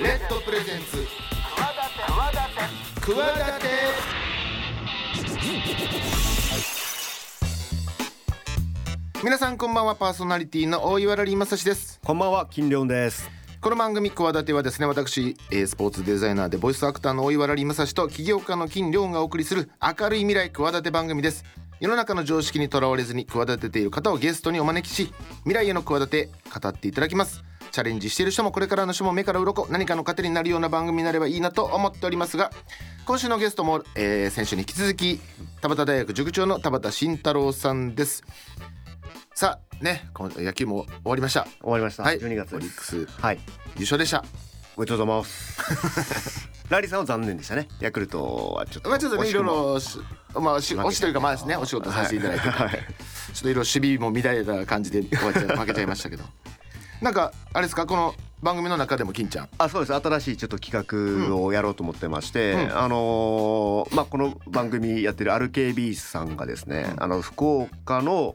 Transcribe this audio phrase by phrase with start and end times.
[0.00, 1.06] レッドプレゼンツ。
[2.96, 3.16] 企
[3.60, 3.68] て
[9.22, 12.00] 皆さんこんばんはパーソナリティの大岩良正史です。
[12.04, 13.30] こんばんは金良です。
[13.60, 21.44] この番組「企て」はですね私、えースポーツデザイナーでボイスアクターの大岩良正史と起業家の金良がお送りする明るい未来企て番組です
[21.84, 27.44] 世の中の常識にとらわれずに企てている方をゲストにお招きし未来への企て語っていただきます。
[27.72, 32.50] チャレンジしている人もこれからの人も目から鱗何かの糧になるような番組になればいいなと思っておりますが
[33.04, 35.20] 今週のゲストも、えー先週に引き続き
[35.60, 38.24] 田端大学塾長の田端慎太郎さんです。
[39.34, 41.46] さあねこの野球も終わりました。
[41.60, 42.18] 終わりました、はい。
[42.18, 43.04] 12月オリックス。
[43.20, 43.38] はい。
[43.76, 44.24] 優勝でした
[44.76, 46.48] おめでとうございます。
[46.68, 47.68] ラリーさんは残念でしたね。
[47.78, 49.98] ヤクルトはちょっとまあちょっとねいろいろし
[50.34, 52.70] まあし負け押しというかまあですねお仕事させていただいて、はい。
[52.70, 56.24] ちょっといろいろ守備も乱れた感じで終わっちゃ負けちゃいましたけど。
[57.00, 59.48] なんかあれですかこの番組の中でも金ちゃん。
[59.58, 59.94] あそうです。
[59.94, 62.76] 新しいちょっと企画をやろうと思ってまして、うん。
[62.76, 67.02] あのーまあこの番組やってる RKB さんがですね、うん。
[67.02, 68.34] あの福岡の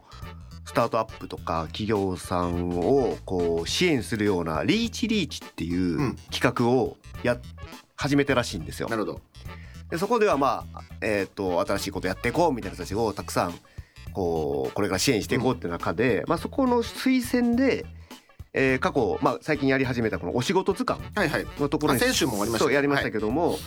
[0.69, 6.15] スタートアップとか企業さんをこう支援するようなリーチリーチっていううん。
[6.31, 7.39] 企画をや
[7.95, 8.87] 始めてらしいんですよ。
[8.87, 8.95] な。
[8.95, 9.21] るほど。
[9.89, 13.55] でそこではまあ、えー、と新しいことやっていこうみたいな人たちをたくさん
[14.13, 17.87] こうこれから支援していこうって中で、まあ、そこの推薦で、
[18.53, 21.47] えー過去、まあ、最近やり始めたこのお仕事図鑑はいはい。
[21.59, 22.65] のところにあ先週も終わりました。
[22.65, 23.57] そうやりましたけども、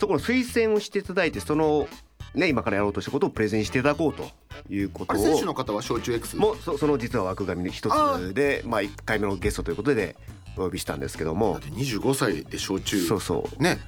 [0.00, 1.86] そこの推薦をしていただいてその、
[2.34, 4.30] ね、今からやろうとしたことをプレゼンしていただこうと
[4.70, 5.18] いうことを。
[5.18, 10.16] 選手の方は焼酎 X もうそその実は枠組みの一つでまあ、1回目のゲストということで
[10.56, 13.62] お呼びしたんですけどだもって25歳で焼酎そうそう。
[13.62, 13.78] ね。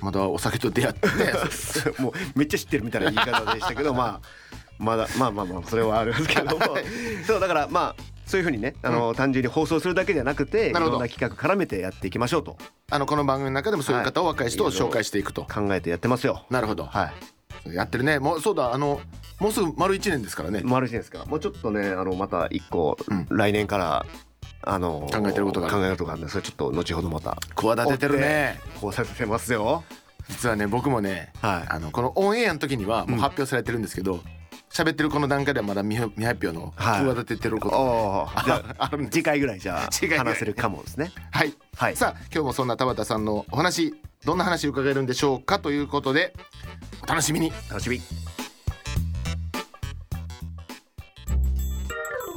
[0.00, 1.06] まだお酒と出会って。
[1.06, 1.32] ね
[1.98, 4.20] もうめっちゃ知ってるみたいな言い方でしたけど まあ
[4.78, 6.64] まだまあまあまあそれはあるんですけども。
[7.26, 12.56] そうだからまあそういうふうにねあの、単純に放送するだけじゃなくていろんな企画絡めてやっていきましょうと。
[12.90, 15.42] あのこの番組の中でもそういう方を若い人を紹介していくと。
[15.42, 16.44] 考えてやってますよ。
[16.50, 16.84] なるほど。
[16.84, 18.18] はいやってるね。
[18.18, 19.00] もうそうだあの
[19.38, 20.62] もうすぐ丸1年ですからね。
[20.64, 21.24] 丸一年ですか。
[21.26, 23.26] もうちょっとねあのまた一個、うん。
[23.30, 24.06] 来年から
[24.62, 28.60] あの考えてることが考えてることがあるんでそれちょっと後ほどまた企ててるね。
[28.80, 29.84] こうさせてますよ。
[30.28, 31.68] 実はね僕もねはい。
[31.68, 34.20] あのこのオンエアの時にはもう発表されてるんですけど
[34.70, 37.04] 喋ってるこの段階ではまだ未未発表のはい。
[37.04, 38.44] 企ててることおー。
[38.44, 41.10] じゃあ次回ぐらいじゃあ話せるかもですね。
[41.32, 41.52] はい。
[41.76, 41.96] はい。
[41.96, 43.94] さあ今日もそんな田畑さんのお話
[44.24, 46.32] どんな話伺えるんでしょうかということで
[47.02, 47.52] お楽しみに。
[47.68, 48.00] 楽しみ。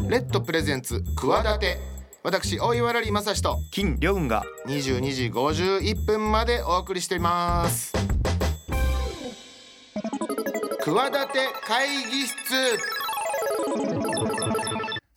[0.09, 1.78] レッドプレゼンツ企て。
[2.24, 3.57] 私大岩良正史と。
[3.72, 4.44] 金良雲が。
[4.66, 7.94] 22時51分までお送りしています。
[10.79, 12.35] 企て会議室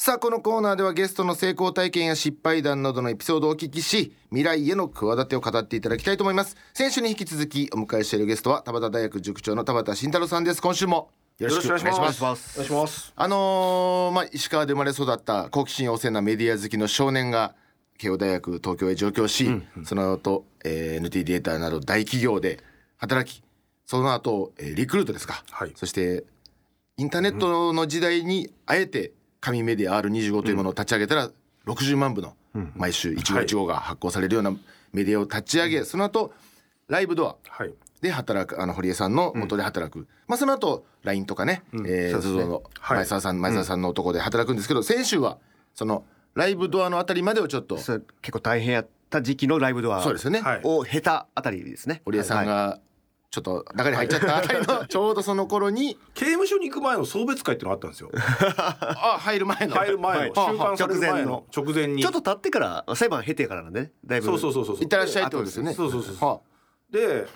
[0.09, 6.57] さあこのコーナーではゲストの成功体験や失敗談などのエピソードをお聞きし未来への企てを語っていただきたいと思います。
[6.73, 10.63] 先週に引き続きお迎えしているゲストは田端大学塾長の田畑慎太郎さんです。
[10.63, 11.99] 今週もよろしくお願いします。
[11.99, 12.55] お願いします。
[12.55, 13.13] お願いします。
[13.15, 17.55] あのーまあ、石川で生まれ育った好奇心旺盛なメディア好きの少年が
[17.99, 22.65] 慶応大学東京へ上京し、その後、えー NT データなど大企業で
[22.97, 23.43] 働き
[23.85, 25.73] その後、えーリクルートですか、はい。
[25.77, 26.25] そして
[26.97, 31.31] インターネットの時代にあえて紙メディア R25 というものを立ち上げたら
[31.67, 32.35] 60万部の
[32.75, 34.53] 毎週一号一号が発行されるような
[34.93, 36.33] メディアを立ち上げ、その後
[36.89, 37.75] ライブドアはい。
[38.01, 42.23] で働くあの堀江さんの元で働く、まあその後 LINE とかね、うですね。
[42.23, 42.97] ZOZO のはい。
[42.99, 45.39] 前澤さん、前澤さんのとこで働くんですけど、先週は
[45.75, 46.05] その
[46.35, 50.61] ライブドアのあたりまでをちょっと結構大変やった時期のライブドアそうですよね、はい。
[50.63, 52.03] を経たあたりですね。
[52.05, 52.47] 堀江さんはい。
[52.47, 52.81] が
[53.31, 58.11] ちょっと中に入っちゃった あたりのちょうどその頃に刑務所に行く前の送別会っていうのがあったんですよ。
[58.17, 62.03] あ入る前の入る前の、はい収監される前の直前に。
[62.03, 64.77] ちょっと経ってから裁判経てからなんでねだいぶそうそうそうそう。
[64.77, 66.29] 行ってらっしゃいってことですよねそうそうそうそう。
[66.29, 66.41] は
[66.91, 67.27] で、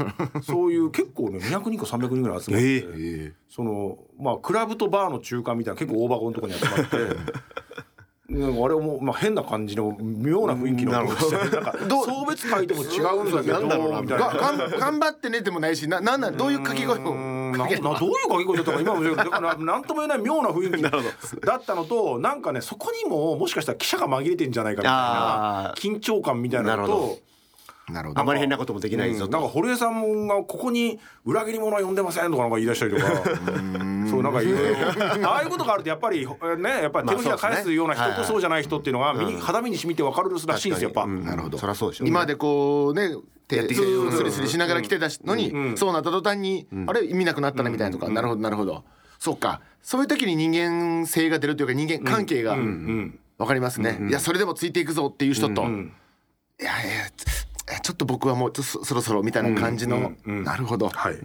[0.42, 6.96] そういう結構ね200人か300人ぐらい集まって、えあえそのまあクラブとバーの中間みたいな結構大箱のところに集まって。
[8.38, 14.26] なんかあれもまあ変な感じの妙な雰囲気の音がして、なんか送別会でも違うんだけどなんだろうなみたいな。
[14.78, 16.36] 頑張ってねでもないしななんなん。
[16.36, 17.12] どういう掛け声を？
[17.12, 20.82] うーんななどういう掛け声だったか今もだからなんとも言えない妙な雰囲気
[21.46, 27.18] だったのとなんかねそこにももしかしたら記者が紛れてんじゃないかみたいな緊張感みたいなのと
[27.88, 28.20] なるほど。
[28.20, 29.24] あまり変なこともできないぞと。
[29.26, 29.30] うん。
[29.32, 33.06] なんか堀江さんがここに裏切り者は呼んでませんとかなんか言い出したりとか。
[34.08, 36.26] そうなんかいろいろああいうことがあるとやっぱり
[36.58, 41.06] ねやっぱり手のひら返すような人とそうじゃない人っていうのが身に肌身に染みて分かるらしいんですよやっぱ。
[41.06, 41.58] なるほど。
[41.58, 43.16] そりゃそうでしょ今までこうね
[43.48, 45.76] 手やってきてススリスリしながら来てたのに、うん。
[45.76, 48.84] そうなった途端に、あれ意味なくなったなみたいなとか、なるほどなるほど。
[49.18, 49.60] そうか。
[49.82, 53.18] そういう時に人間性が出るというか人間関係がうん。
[53.38, 55.92] 分かりますね、いやそれでもついていくぞっていう人と、ん
[56.60, 57.48] いやいやつ
[57.80, 60.44] ちょっと僕はもうちょっとそそろそろみたいな感じの、うんうんうん。
[60.44, 61.16] なるほど、はい、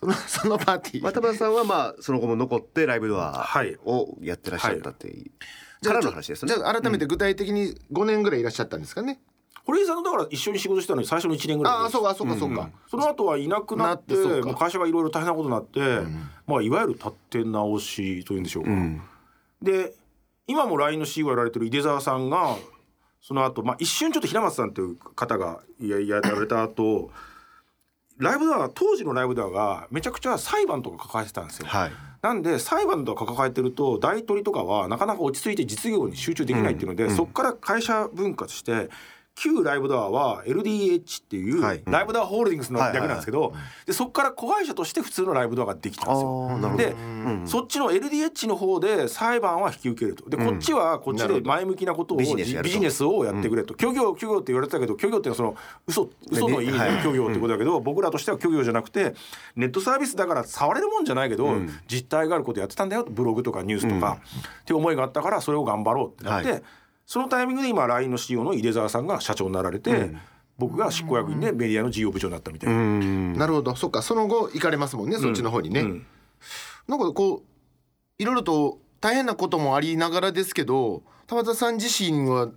[0.00, 3.76] その そのパーティー、まあ田村さんはまあその後も残ってライブドアはい。
[3.84, 6.54] をやってらっしゃったっていう、からの話ですね。
[6.54, 9.20] じゃあ改めて具体的に5年ぐらいいらっしゃったんですかね、
[9.64, 11.82] 堀江さんとだから一緒に仕事してたのに最初の1年ぐらいです。
[11.84, 15.80] ああそうかそうかそうか、その後はいなくなってもう会社がいろいろ大変なことになって、
[16.46, 18.70] まあ、いわゆる立て直しというんでしょうか、
[19.62, 19.94] で
[20.46, 22.56] 今も LINE の CEO をやられてる井出沢さんが
[23.26, 27.10] その後、まあ一瞬ちょっと平松さんという方がややられた後
[28.18, 31.66] ライブドア当時のライブドアがめちゃくちゃ裁判とか抱えてたんですよ。
[31.66, 38.88] はいなんで裁判とか抱えてると大取りとかはなかなか落ち着いて実業に集中できないっていうので、そこから会社分割して
[39.36, 41.82] 旧ライブドアは LDH っていうはい。
[41.86, 43.52] ライブドアホールディングスの略なんですけど、
[43.84, 46.76] でそこから子会社として普通のライブドアができたんですよ。
[46.76, 46.94] で、
[47.46, 50.30] そっちの LDH の方で裁判は引き受けると。
[50.30, 52.72] でこっちはこっちで前向きなことをビジネスやると。
[52.72, 55.56] ビジネスをやってくれと、虚業虚業って言われてたけど虚業っていうのはその
[55.86, 59.14] 嘘嘘の意味ではい虚業ってことだけど、僕らとしては虚業じゃなくて
[59.56, 61.56] ネットサービスだから触れるもんじゃないけど、
[61.88, 63.04] 実態があることやってたんだよ。
[63.08, 64.18] ブログとかニュースとか、
[64.60, 66.62] っていう思いがあったからそれを頑張ろうってなって、はい
[67.06, 70.10] そのタイミングで今 LINE の CEO の井出沢さんが社長になられて、
[70.58, 72.76] 僕が執行役員でメディアの事業部長になったみたいな。
[73.38, 73.74] なるほど。
[73.76, 76.06] そっかその後行かれますもんね、そっちの方にね、うん。
[76.88, 77.42] なんかこ
[78.18, 82.50] ういろいろと大変なこともありながらですけど田畑さん自身は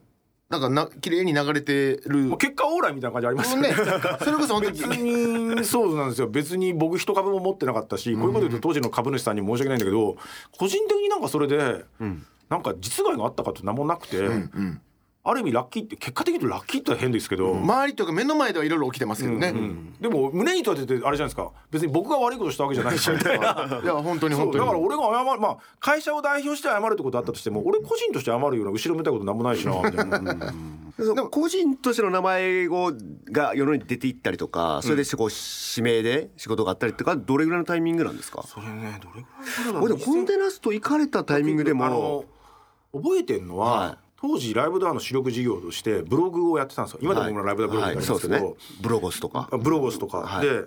[0.49, 2.19] なんかな綺麗に流れてる。
[2.19, 3.69] もう結果オーライみたいな感じありますよね。
[3.69, 3.75] ね。
[3.75, 6.29] それこそ本当別ににそうなんですよ。
[6.29, 10.15] 別に僕一株も持ってなかったし、こういうこと言うと当時の株主さんに申し訳ないんだけど
[10.57, 11.83] 個人的になんかそれで、
[12.49, 14.19] なんか実害があったかって何もなくて、
[15.23, 19.53] ある意味ラッキーって結果的に言うとラッキーって変ですけど、周りとか目の前ではいろいろ起きてますけどね、
[19.99, 21.51] でも胸に立ててあれじゃないですか。
[21.69, 23.67] 別に僕が悪いことしたわけじゃないしみたいな。
[23.83, 24.59] いや本当に本当に。
[24.59, 30.33] だから俺が謝るまあ会社を代表して謝るってことあったとしても俺個人として謝るような後ろめたいことなんもないしなみたいな。
[30.97, 32.93] でも個人としての名前を
[33.29, 38.43] が世の中に出ていったりとかそれでこう指名で仕事があったりとかどれぐらいのタイミングなんですか？
[38.47, 42.25] それねどれぐらいこれでもコンテナスト行かれたタイミングであもの
[42.93, 43.97] 覚えてるのは、はい。
[44.19, 46.99] 当時ライブドアの主力事業としてブログをやってたんですよ。
[47.03, 48.81] 今でもライブドアブログってありますけど、はいそうですね。
[48.81, 49.47] ブロゴスとか。
[49.51, 50.47] あブロゴスとか、はい。
[50.47, 50.65] で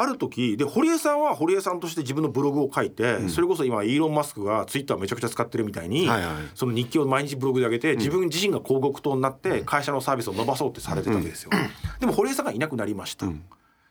[0.00, 11.50] ある時で堀江さんは堀江さんとして自分のブログを書いて、それこそ今イーロン・マスクがツイッターめちゃくちゃ使ってるみたいに、はいはいその日記を毎日ブログで上げて自分自身が広告塔になって会社のサービスを伸ばそうってされてたわけですよ。
[11.98, 13.26] でも堀江さんがいなくなりました。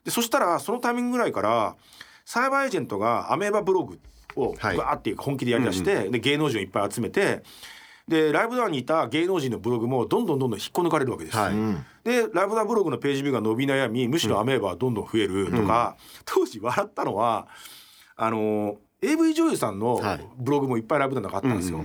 [0.06, 1.76] でそしたらそのタイミングぐらいから
[2.24, 4.00] サイバーエージェントがアメーバブログ
[4.38, 4.78] をバはい。
[4.78, 7.44] ーって本気でやりだして、で芸能人をいっぱい集めて
[8.08, 11.38] でライブドアにいた芸能人のブログもどんどんどんどん引っこ抜かれるわけです。
[11.38, 11.54] はい。
[12.04, 17.48] でライブドアブログのページビューが伸び悩みむしろアメーバはどんどん増えるとか、当時笑ったのは
[18.16, 20.26] あの AV 女優さんのはい。
[20.38, 21.84] ブログもいっぱいライブドアの中あったんですよ。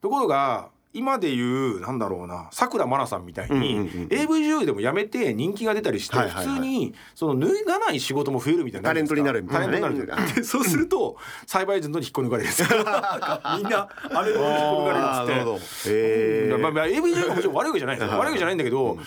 [0.00, 6.46] ところが今でいうなんだろうなさくらまなさんみたいに、うんうんうん AV 女優でも辞めて人気が出たりして、はいはいはい。
[6.46, 9.72] 普通にその脱がない仕事も増えるみたいなタレントになるみたタいな。
[9.74, 11.16] ねレントになるみたいなでそうすると
[11.46, 12.68] サイバーエージェントに引っこ抜かれるんですよ。
[12.78, 12.98] みんな
[13.44, 13.68] アメー
[14.12, 16.58] バに引っこ抜かれるっつってあー。
[16.58, 18.18] まあまあ AV 女優がもちろん悪いわけじゃないですよ。
[18.18, 18.98] 悪いわけじゃないんだけど、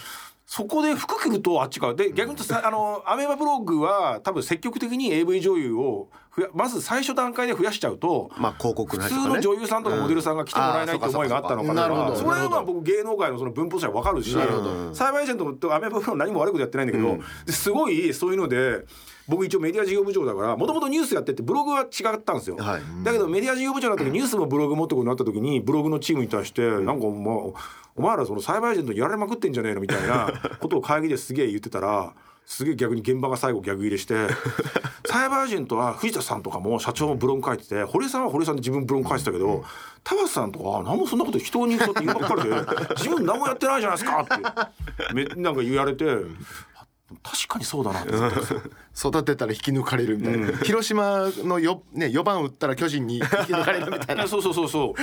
[0.51, 6.09] そこで服着るとあっちかで逆に言うとさあのアメーバブログは多分積極的に AV 女優を
[6.53, 11.87] まず最初段階で増やしちゃうとまあ広告の普通の女優さんとかモデルさんが来てもらえないって思いがあったのかな。
[11.87, 14.45] とかそれは僕芸能界のその分布としては分かるしサイ
[15.13, 18.83] バーエージェントとアメーバブログ何も悪いことやってないんだけどですごいそういうので
[19.31, 21.85] 僕一応メディア事業部長だからもともとニュースやっててブログは違
[22.15, 22.81] ったんですよ、はい。
[23.03, 27.59] だけどメディア事業部長になった時ニュースもブログもってことになった時にブログのチームに対してなんかもう
[27.95, 32.13] お前らそのサイバーエージェントにやられまくってんじゃねえのみたいな ことを会議ですげえ言ってたら
[32.45, 34.15] すげえ逆に現場が最後逆入れして
[35.05, 39.63] サイバーエージェントは藤田さんとかも社長もブログ書いてて堀江さんは堀江さんで自分ブログ書いてたけど
[40.03, 42.55] 田畑さんとかは何もそんなこと人に言うばっかりで
[42.97, 44.27] 自分何もやってないじゃないですかっ
[45.07, 45.55] てめなん。
[45.55, 46.05] か言われて
[47.23, 48.61] 確かにそうだなって思ったんですよ。
[49.09, 54.27] 育てたら引き抜かれるみたいな、広島のよ、ね、4番打ったら巨人に引き抜かれるみたいな。
[54.29, 55.01] そうそうそうそう。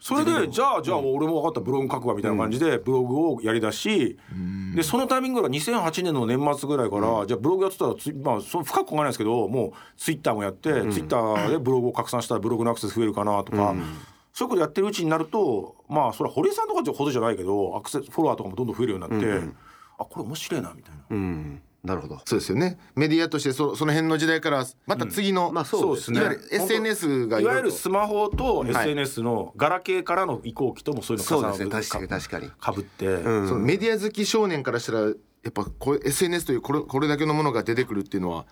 [0.00, 4.18] それで じゃあじゃあ俺も分かったブログ書くわみたいな感じでブログをやりだし、
[4.74, 13.74] でそのタイミングが2008年の年末ぐらいから、じゃあブログやってたらつ、まあ、その深く考えないですけどもうツイッターもやって、ツイッターでブログを拡散したらブログのアクセス増えるかなとか。
[14.34, 19.48] そういうことやってるうちになるとまあそれは堀江さんとかほどじゃないけどアクセスフォロワーとかもどんどん増えるようになって、
[19.98, 21.02] あこれ面白いなみたいな。
[21.10, 21.62] うん。
[21.84, 22.18] なるほど。
[22.24, 22.78] そうですよね。
[22.96, 26.20] メディアとしてそその辺の時代からまた次の、まあそうですね。
[26.20, 31.70] いわゆる SNS がいわゆるとスマホと SNS のガラケーからの移行期ともそういうのそう重なるですね。
[31.70, 32.50] 確かに確かに。
[32.58, 33.48] かぶって、うん。
[33.48, 35.10] そのメディア好き少年からしたらや
[35.50, 38.46] っぱこう SNS というこれこれだけのものが出てくるっていうのは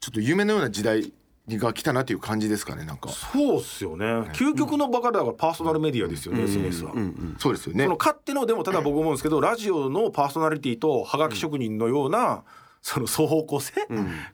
[0.00, 1.12] ちょっと夢のような時代
[1.50, 3.08] が来たなという感じですかねなんか。
[3.10, 4.04] そうっすよね。
[4.32, 6.92] 究極のバカだからパーソナルメディアですよね、SNS は。
[7.38, 7.84] そうですよね。
[7.84, 12.44] その勝手のでもただ僕思うんですけどラジオのパーソナリティとはがき職人のような、
[12.80, 13.72] その双方向性、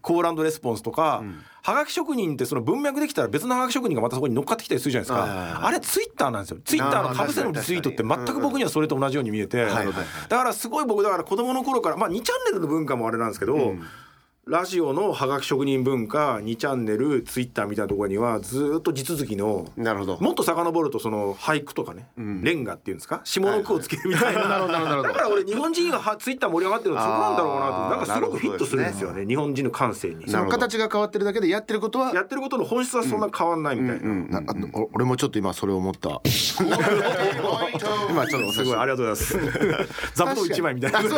[0.01, 1.23] コールレスポンスとか、
[1.63, 5.53] はがき職人ってその文脈できたら別のはがき職人がまたそこに乗っかってきたりするじゃないですはいはいはい。
[5.53, 6.59] かあれツイッターなんですよ。
[6.65, 9.65] ツイッターのかぶせのリツイートって全く僕にはそれと同じように見えて。
[9.65, 9.87] はいはい
[10.29, 13.75] だからすごい僕だから子供の頃からまあ2チャンネルの文化もあれなんですけど、
[14.49, 20.19] ラジオのはがき職人文化2チャンネルツイッターみたいなところにはずっと地続きのなるほど。
[20.23, 23.21] もっと遡るとその俳句とかね、レンガっていうんですか？
[23.25, 24.49] 下の句をつけるみたいな、だ
[25.13, 30.27] から俺日本人がはツイッター盛り上がってるのそこなんだろうなとなんかすごくフィットするんですよね日本人の感性に。
[30.27, 36.23] その形が変わってるだけでやってることはやってることの本質はそんな変わんないみたいな、なあお俺もちょっと今それを思った。
[38.09, 40.17] 今ちょっとすごいありがとうございます。
[40.17, 41.03] 座布団一枚みたいな。
[41.03, 41.11] 確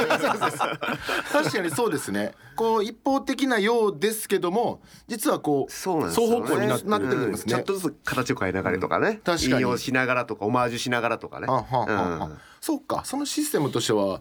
[1.53, 2.33] かにそうですね。
[2.57, 7.53] こう一方的なようですけども実はこうそうなんですよ、ね、双方向になってるんですね。
[7.53, 9.53] ちょっとずつ形を変えながらとかね、確かに。
[9.55, 11.47] 引用しながらとかオマージュしながらとかね。
[12.61, 13.03] そうか。
[13.05, 14.21] そのシステムとしては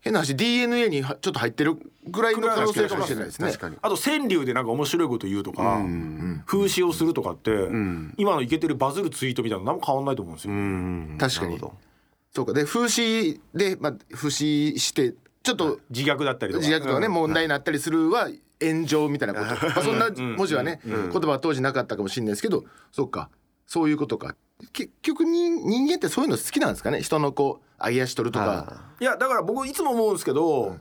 [0.00, 3.48] 変な話 DNA にはちょっと入ってるぐらいの可能性かもしれないですね。
[3.48, 3.76] 確かに。
[3.82, 5.84] あと川柳でなんか面白いこと言うとか、
[6.46, 7.50] 風刺をするとかって、
[8.16, 11.16] 今のイケてるバズるツイートみたいなの何も変わんないと思うんですよ、うん。
[11.18, 11.58] 確かに。
[12.32, 12.52] そうか。
[12.52, 15.14] で風刺で、まあ、風刺して
[15.46, 16.66] ちょっと自虐だったりとか。
[16.66, 17.12] 自虐とかねうん。
[17.12, 18.28] 問題になったりするは
[18.60, 23.30] 炎上みたいなこと、まあ、そんな文字はね言葉は当時なかったかもしれないですけどそうか。
[23.66, 24.34] そういうことか。
[24.72, 27.00] 結局人人間ってそういうの好きなんですかね？
[27.02, 28.82] 人のこう揚げ足取るとか。
[29.00, 30.76] いやだから僕いつも思うんですけど、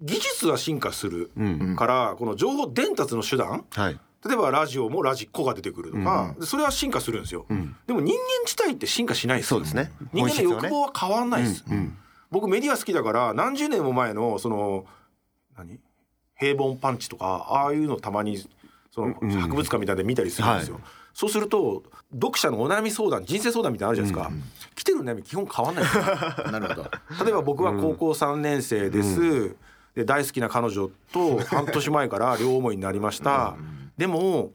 [0.00, 1.30] 技術は進化する
[1.76, 3.64] から、この情報伝達の手段。
[3.70, 4.00] はい。
[4.26, 7.46] 例えばラジオもラジコが出てくるとか、それは進化するんですよ、
[7.86, 9.58] でも人間自体って進化しないですよ。
[9.58, 9.92] そうですね。
[10.12, 11.64] 人間の欲望は変わんないです、
[12.30, 14.86] 僕メディア好きだから何十年も前のその
[15.56, 15.80] 何？
[16.38, 18.38] 平凡パンチとかああいうのたまに
[18.90, 20.84] その博物館みたいで見たりするんですよ、はい。
[21.12, 21.82] そうすると
[22.12, 26.02] 読者のお悩み相談人生相談みたいなのあるじゃないですか、来てる悩み基本変わんないですよ。
[26.50, 26.90] なるほど。
[27.24, 29.54] 例えば僕は高校3年生です、
[29.94, 33.56] で大好きな彼女と 半年前から両思いになりました、
[33.98, 34.52] でも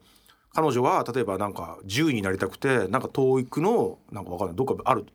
[0.53, 5.05] 彼女は例えばなんか獣医になりたくてなんか TOEIC のなんかわかんないどっかある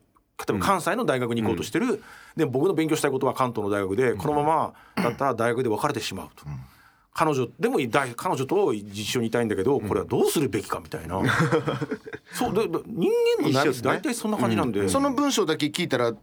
[0.48, 2.02] 例えば関西の大学に行こうとしてる、
[2.36, 6.44] で僕の勉強したいことは関東の大学でこのままだったら大学で別れてしまうと。
[7.12, 11.20] 彼女でも大彼女と一緒にいたいんだけどこれはどうするべきかみたいな、
[12.32, 16.14] そうでで人間の悩みって大体そんな感じなんで、その文章だけ聞いたら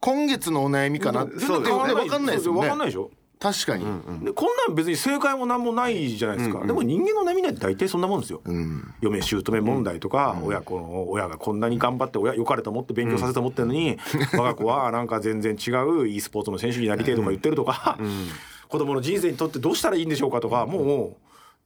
[0.00, 2.68] 今月のお悩みかなって分かんないですよ分ね。
[2.68, 3.10] かんないでしょ
[3.42, 3.84] 確かに、
[4.24, 8.94] でこんなん別に正解も何もないじゃないですか、でも人間の悩みなんて大体そんなもんですよ、うん。
[9.00, 13.98] 嫁姑問題とか、親子の親がこんなに頑張って親良かれと思って勉強させてと思ってるのに、
[14.38, 17.98] 我が子はなんか全然違う e スポーツの選手になりてえとか言ってるとか、
[18.68, 21.16] 子供の人生にとってどうしたらいいんでしょうかとかも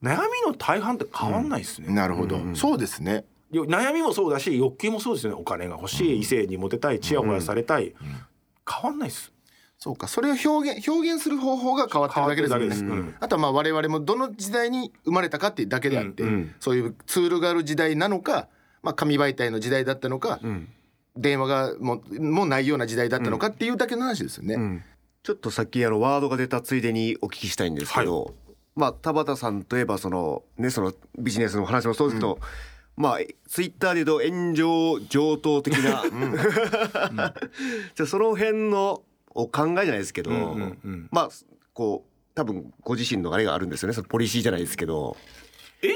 [0.01, 3.23] う悩みの大半って変わんないですね、なるほど、そうですね。
[3.51, 5.37] よ悩みもそうだし欲求もそうですよね。
[5.39, 7.93] お金が欲しい、異性にモテたいちやほやされたい、
[8.67, 9.31] 変わんないです
[9.79, 10.07] そうか。
[10.07, 13.17] それを表現表現する方法が変わってるだけですよね、変わってるだけです。
[13.19, 16.23] あとはまあ我々もどの時代に生まれたかっていうだけであって、
[16.59, 18.47] そういうツールがある時代なのか、
[18.81, 20.39] まあ、紙媒体の時代だったのか、
[21.15, 24.83] 電話がもうもうないような時代だったのかっていうだけの話ですよね。
[25.23, 28.33] ちょっとさっきあのワードが出たついでにお聞きしたいんですけど、
[28.75, 32.39] まあ田畑さんといえばそのねそのビジネスの話もそうですけど、
[32.95, 33.17] まあ
[33.47, 36.03] ツイッターで言うと炎上上等的な、
[37.93, 39.03] じゃあその辺の
[39.37, 40.31] お考えじゃないですけど、
[41.11, 41.29] まあ
[41.73, 43.93] こう多分ご自身のあれがあるんですよね。
[43.93, 45.15] そのポリシーじゃないですけど。
[45.81, 45.93] 炎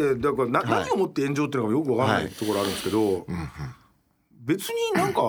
[0.00, 0.84] 上ってだからな、はい。
[0.84, 3.26] 何をもって炎上っていうのがよくわかんなはいいところあるんですけど、
[4.42, 5.22] 別になんか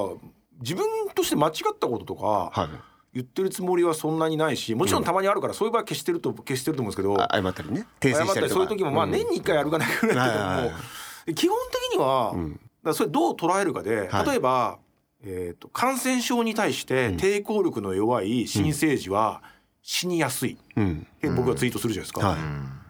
[0.60, 0.86] 自分
[1.16, 2.70] として間違ったこととかはい。
[3.14, 7.88] 言ってるつもりはそんなにないしもちろんたまにあるからそういう場合は消してると消してると思うんですけど、あ謝ったりね。
[8.02, 8.42] 訂正したたりとか。
[8.42, 11.58] りそういう時もまあ年に1回あるかないぐらいだけども、はいはいは基本
[11.90, 12.50] 的には、だか
[12.84, 14.26] らそれどう捉えるかで、はい。
[14.28, 14.80] 例えば、
[15.28, 19.42] えー、と感染症に対して抵抗力の弱い新生児は
[19.82, 22.28] 死にやすい、うん僕がツイートするじゃないですか。
[22.28, 22.40] はい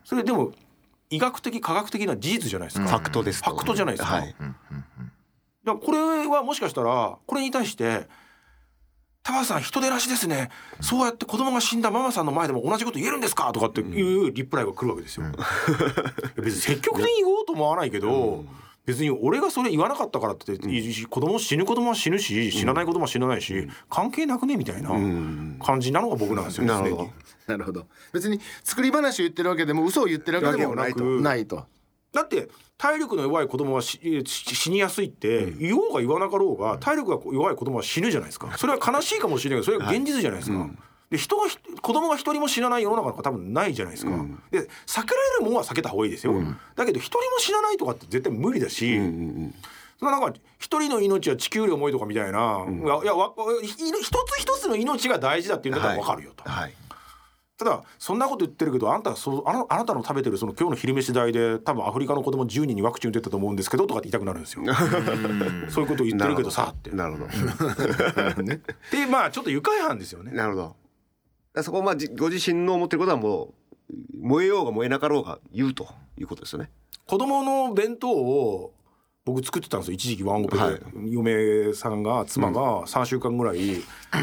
[0.04, 0.52] それでも
[1.10, 2.88] 医学的科学的な事実じゃないですか。
[2.88, 4.16] ファクトですとファクトじゃないですか。
[4.16, 4.36] はい
[5.64, 8.08] だこれはもしかしたらこれに対して
[9.24, 15.26] 「田畑さん人でなしですねそうやって子供が死んだママさんの前でも同じこと言えるんですか?」とかっていうリプライが来るわけですよ。
[16.36, 18.46] 別に積極的に言おうと思わないけど、
[18.86, 24.90] 別に俺がそれ言わなかったからって子供死ぬ子供は死ぬし死なない子供は死なないし関係なくねみたいな
[25.64, 26.74] 感じなのが僕なんですよね。
[26.74, 27.10] なるほど。
[27.48, 27.88] なるほど。
[28.14, 31.66] 別に作り話を言ってるわけでも嘘を言ってるわけでもなくわけでもないと。
[32.12, 34.00] だって体力の弱い子供は死
[34.70, 38.58] にやすいって言おうが言わなかろうが体力が弱い子供は死ぬじゃないですか。
[38.58, 40.70] それは悲しいかもしれないけどそれは現実じゃないですか、
[41.10, 44.42] で人がひ子供が一人も死なない世の中なんか多分ないじゃないですか、うん。
[44.52, 46.34] で避けられるものは避けた方がいいですよ、
[46.76, 49.56] だけど一人も死なないとかって絶対無理だし、うんうん
[49.98, 53.14] そのなんか一人の命は地球より重いとかみたいな、いやいや
[53.64, 56.74] 一つ一つの命が大事だっていうんだったら分かるよと、はい。
[57.58, 64.64] ただそんなこと言ってるけどあんたそうあのあなたの食べてるその今日の昼飯代で多分アフリカの子供10人にワクチン打ってたと思うんですけどとかって言いたくなるんですよ。
[65.70, 66.92] そういうこと言ってるけどさって。
[66.92, 67.20] なるほ
[68.36, 68.44] ど。
[68.44, 68.60] ね
[68.92, 70.34] でまあちょっと愉快犯ですよね。
[70.34, 70.76] なるほど
[71.64, 73.54] そこをまあじご自身の思ってることはも
[73.90, 76.70] う燃えようが燃えなかろうが言うということですよね。
[77.08, 78.74] 子供の弁当を
[79.26, 79.96] 僕作ってたんですよ。
[79.96, 80.80] 一時期ワンオペで、はい。
[81.08, 83.82] 嫁さんが妻が3週間ぐらい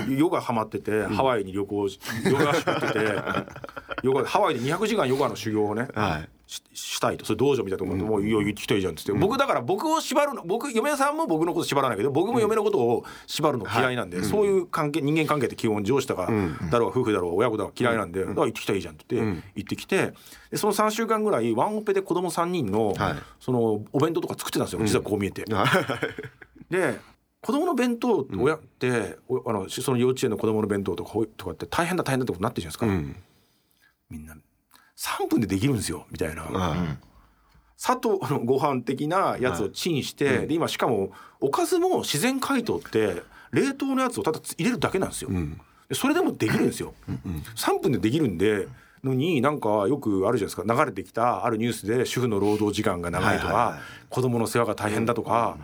[0.08, 2.98] ヨガハマってて、ハワイに旅行しヨガしくってて
[4.02, 7.24] ヨガハワイで200時間ヨガの修行をね、はいししたいと。
[7.24, 16.30] それ道場みたいなところで、もういいよ行ってきたらいいじゃんっつって、僕だから僕を縛るの僕嫁さんも僕のこと縛らないけど僕も嫁のことを縛るの嫌いなんで、そういう関係人間関係って基本上司だか
[16.70, 20.12] だろうが夫婦だろうが親子だろうが嫌いなんで、だから行ってきたらいいじゃんって言って、行ってきて
[20.50, 23.14] でその3週間ぐらいワンオペで子供3人の、はい。
[23.40, 25.44] そのお弁当とか作ってたんですよ実はこう見えて。
[26.70, 26.98] で
[27.40, 33.16] 子供の弁当親って、おあのその幼稚園の子供の弁当とかとかって大変だ大変だってことになってるじゃないですか、うん。
[34.10, 34.36] みんな
[35.02, 36.46] 3分でできるんですよみたいな。
[36.48, 36.96] あ
[37.76, 45.30] 砂糖のご飯的なやつをチンして、で今しかもおかずも自然解凍って冷凍のやつをただ入れるだけなんですよ。
[45.88, 46.94] でそれでもできるんですよ。
[47.56, 48.68] 3分でできるんで
[49.02, 53.82] のになんかよくあるじゃないですか流れてきたあるニュースで主婦の労働時間が長いとか、はいはいはい
[54.12, 55.56] 子供の世話が大変だとか。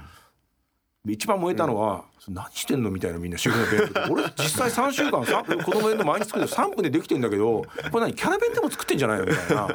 [1.07, 9.69] 一番燃えたのは、何してんのみたいなみんな主婦の弁当俺実際3週間さ 子供弁当毎日作って3分でできてんだけどこれ何キャラ弁でも作ってんじゃないのみたいな。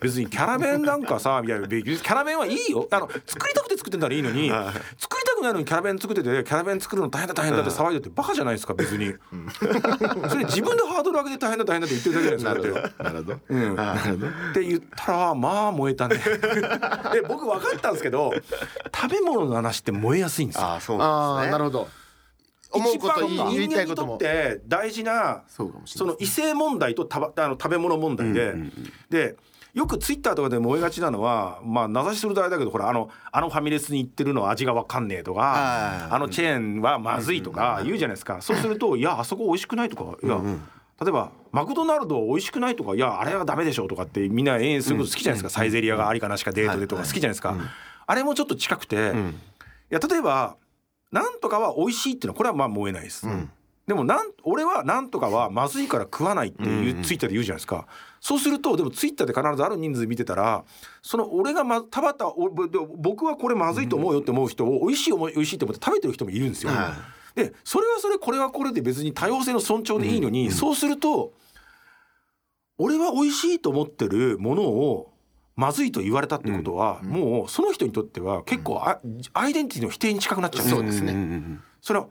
[0.00, 2.86] 別にキャラ弁なんかさみたいなキャラ弁はいいよ。
[2.90, 9.14] あの作りたくて作ってんだらいいのに作りたくないのにキャラ弁作っててキャラ弁作るの大変だ大変だって騒いでてバカじゃないですか別に。
[10.30, 13.02] それ自分でハードル上げて大変だ大変だって言ってるだけじゃないですかって。
[13.02, 13.40] なるほど。
[13.48, 16.16] うん、って言ったらまあ燃えたね。
[17.12, 18.32] で僕分かったんですけど
[18.94, 20.66] 食べ物の話って燃えやすいんですよ。
[20.66, 21.52] あそうなんですね。
[21.52, 21.88] なるほど。
[22.72, 28.54] 思うこと人間にとって大事なそうかもしれそないの異性問題とたばあの食べ物問題で、
[29.10, 29.36] で
[29.74, 36.14] よくツイッターとかで燃えがちなのはまあ名指しするとあれだけどほらあのあのファミレスに行ってるの味が分かんねえとかはい。
[36.14, 38.42] あのチェーンはまずいとか言うじゃないですか。
[38.42, 40.40] そうするといやあそこ美味しくないとかいや
[41.00, 45.58] 例えばマクドナルド美味しくないとかいやあれはダメでしょとかってみんな永遠すること好きじゃないですか。
[45.58, 47.56] サイゼリアがありかなしかデートでとか好きじゃないですか。
[48.06, 48.98] あれもちょっと近くてい
[49.94, 50.56] や例えば
[51.10, 53.26] なんとかは美味しいっていうのはこれはまあ燃えないです。
[53.86, 57.86] でもなん俺はなんとかはまずいから食わないっていうツイッターで言うじゃないですか。
[58.20, 60.64] そうするとでもツイッターで必ずある人数見てたら
[61.02, 66.70] その俺がま田畑おぼで僕はこれまずいと思うよって思う人を美味しい思い美味しいって思って食べてる人もいるんですよ。
[66.70, 66.94] は
[67.34, 71.32] でそれはそれこれはこれで別に多様性の尊重でいいのに、そうすると
[72.78, 75.12] 俺は美味しいと思ってるものを
[75.56, 79.00] まずいと言われたってことは、もうその人にとっては結構あ
[79.32, 80.76] アイデンティティの否定に近くなっちゃうんですよ。
[80.78, 81.12] そうですね。
[81.12, 81.62] うんうん。
[81.80, 82.06] それは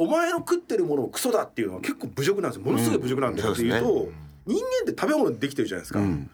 [0.00, 2.64] お前の食ってるものをクソだっていうのは結構侮辱なんですよ。
[2.64, 4.12] ものすごい侮辱なんだよっていうと、うん。
[4.46, 6.30] 人間って食べ物でできてるじゃないですか、ん。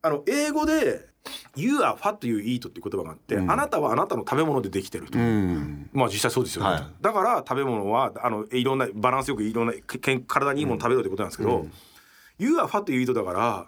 [0.00, 1.06] あの英語で
[1.54, 5.24] 「You are fat you eat」っていう言葉があって、あなたはあなたの食べ物でできてると、うん。
[5.24, 6.86] うんまあ実際そうですよね、はい。
[7.02, 11.66] だから食べ物はあのいろんなバランスよくいろんなけけん体にいいもの食べろってことなんですけど
[12.40, 13.66] 「You are fat you eat」だから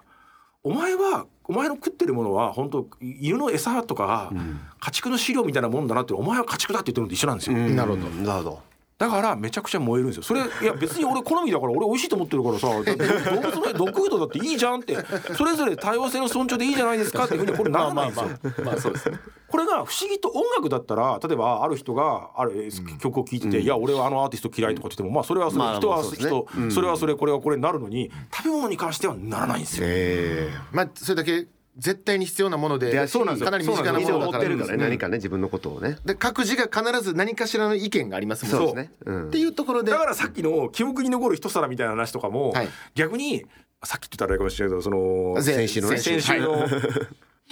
[0.65, 4.33] お前はお前の食ってるものは本当犬の餌とか、
[4.81, 7.77] 家畜の飼料みたいなもんだなってお前は家畜だって言ってるのと一緒なんですよ、うん。
[7.77, 8.72] なるほどなるほど
[9.03, 10.23] だからめちゃくちゃ燃えるんですよ。
[10.23, 14.97] それいや別に俺好みだから俺美味しいと思ってるからさ動物のドッグフードだっていいじゃんって。
[15.37, 18.29] それぞれ多様性の尊重でいいじゃないですかっていうふうにこれならないんですよ。
[18.65, 19.11] まあそうです。
[19.11, 26.71] ねこれが不思議と音楽だったら例えばある人がある曲を聴いてて、いや俺はあのアーティスト嫌いとかって言ってもまあそれはそれ、まあ人は人、うん。
[26.71, 29.87] それはそれこれはこれになるのに食べ物に関してはならないんですよ。
[29.89, 33.47] えまあそれだけ絶対に必要なものでえそうなんですよ。
[33.47, 34.27] かなり身近なものだから。
[34.27, 34.81] 持ってるからねうん。
[34.81, 35.97] 何かね自分のことをね。
[36.05, 38.93] で各自が必ず何かしらの意見がありますもんそうですね。
[39.07, 39.29] うん。
[39.29, 39.91] っていうところで。
[39.91, 42.69] だからさっきの記憶に残る一皿みたいな話とかも、はい。
[42.95, 43.47] 逆に
[43.85, 45.99] さっきって言ったらあれかもしれないけどその前先週のね。
[45.99, 46.67] 先週の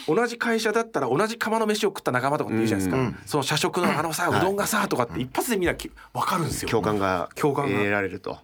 [0.06, 6.68] 同じ会社だったら同じ釜の飯を食った仲間とかって言うじゃないですか、うんその社食のあのさうどんがさとかって一発でみんなき分かるんですよ。
[6.68, 7.78] 共感が共感が。
[7.78, 8.38] 得られると。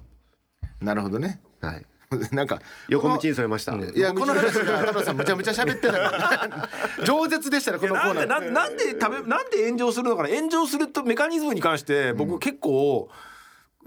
[0.81, 1.41] なるほどね。
[1.61, 1.87] はい
[2.33, 3.75] なんか横道にそれました。
[3.75, 6.69] いやこの話が太郎さんむちゃむちゃ喋ってたから
[7.05, 8.41] 饒舌でしたねこのコなんでーナー。
[8.41, 8.55] なん。
[8.55, 10.29] なんで食べなんで炎上するのかな。
[10.29, 13.09] 炎上するとメカニズムに関して僕結構、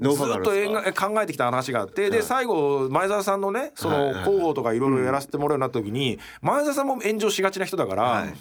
[0.02, 0.52] ずっと
[0.94, 8.34] 考えてきた話があってで最後前澤さんのねその広報とかいろいろやらせてもらうようになった時に前澤さんも炎上しがちな人だからはい。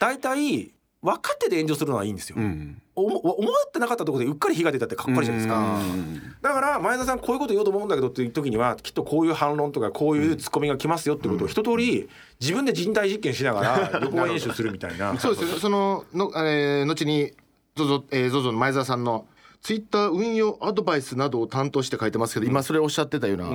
[0.00, 2.36] 大体分かってて炎上するのはいいんですよ。
[2.38, 2.82] うん。
[2.94, 5.78] 思思ってなかったところでうっかり火が出たってかっこ悪いじゃないですか。
[5.78, 6.22] うん。
[6.42, 12.08] だから前田さんこういうこと言おうと思うんだけどっていう時にはきっとこういう反論とかこういうツッコミが来ますよってことを一通り
[12.38, 15.16] 自分で人体実験しながら予行演習するみたいな。
[15.20, 17.32] そうですよそのの、えー後に
[17.76, 19.26] ZOZO、えー、の前澤さんの
[19.62, 23.48] ツイッター運用アドバイスなどを担当して書いてますけど、今それおっしゃってたような、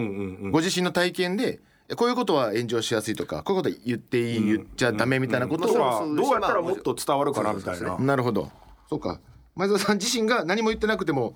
[0.51, 1.59] ご自身の体験で
[1.95, 6.03] こういうことは炎上しやすいとかこういうことは言っていい、言っちゃダメみたいなことを、とか。
[6.03, 7.97] どうやったらもっと伝わるかなみたいな。
[7.99, 8.51] なるほど。
[8.89, 9.19] そうか。
[9.55, 11.35] 前澤さん自身が何も言ってなくても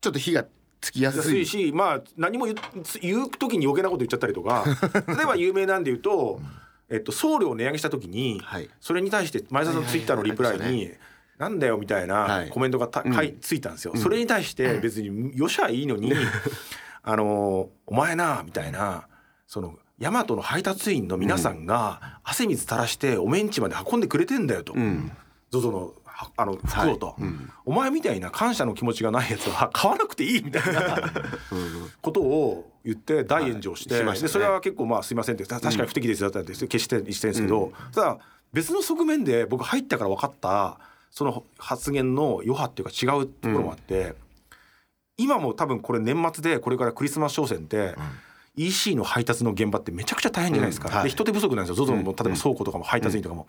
[0.00, 0.44] ちょっと火が
[0.80, 1.46] つきやすい。
[1.46, 2.58] し、まあ何も言う
[3.00, 4.64] 言う時に余計なこと言っちゃったりとか。
[5.08, 6.40] 例えば有名なんで言うと、
[6.90, 8.68] えっと、送料を値上げした時に、はい。
[8.80, 10.90] それに対して前澤さんのツイッターのリプライはいはいに
[11.38, 12.50] 「なんだよ」みたいはない。
[12.50, 13.14] コメントがた、うん。
[13.14, 13.96] かいついたんですよ。
[13.96, 16.12] それに対して別によしはいいのに
[17.02, 19.06] 「あのお前な」みたいな
[19.50, 24.74] その大和の配達員の皆さんが汗水垂らしておメンチまで運んでくれてんだよと。
[24.74, 25.10] うん。
[25.50, 27.16] ZOZO のはあの服をと、
[27.64, 31.00] お前みたいな感謝の気持ちがないやつは買わなくていいみたいな
[32.00, 34.28] ことを言って大炎上して、はいしね。
[34.28, 38.18] でそれは結構まあすいませんってた確かに不適切だったんです決してしてるんですけど、ただ
[38.52, 40.78] 別の側面で僕入ったから分かった
[41.10, 44.14] その発言の余波っていうか違うところもあって、
[45.16, 47.96] 今も多分これ年末でこれからクリスマス商戦って、
[48.66, 50.94] EC の配達の現場ってめちゃくちゃ大変じゃないですか、うん。
[50.94, 51.04] はい。
[51.04, 51.86] で人手不足なんですよ。
[51.86, 53.46] ZOZO の例えば倉庫とかも配達員とかも、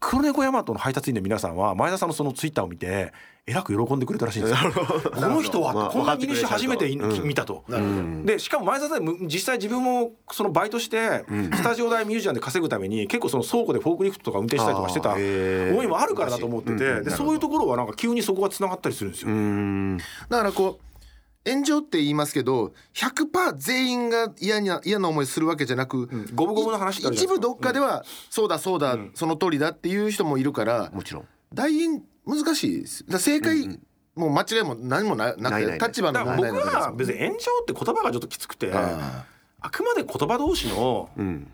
[0.00, 3.12] 黒猫ヤマトの配達員の皆さんは前田さんのそのツイッターを見て
[3.46, 4.72] えらく喜んでくれたらしいんですよ。
[4.72, 7.64] この人 まあはこんなに初分かってくれたとめていうん見たと。
[7.68, 8.26] うん。
[8.26, 15.20] でしかも前田さんむ実際自分もそのバイトしてスタジオ代ミュージアムで稼ぐために結構その倉庫でフォークリフトとか運転したりとかしてた思
[15.82, 19.28] いもあるからだと思っててでそういうところはなんか急にそこがつながったりするんですよ。
[19.28, 19.98] うん。
[20.28, 20.86] だからこう
[21.46, 27.34] 炎上って言いますけど100%全員が嫌な嫌な思いするわけじゃなく、五分五分の話ってあるじゃないですか。
[27.34, 31.24] 一部どっかでは、そうだそうだ、その通りだっていう人もいるからもちろん。
[31.54, 33.06] 大変難しいです。
[33.06, 33.80] だ正解、
[34.14, 39.24] もう間違いも何もななくて立場の問題なんですは別に炎上って言葉がちょっときつくてあ。
[39.60, 41.50] あくまで言葉同士のうん。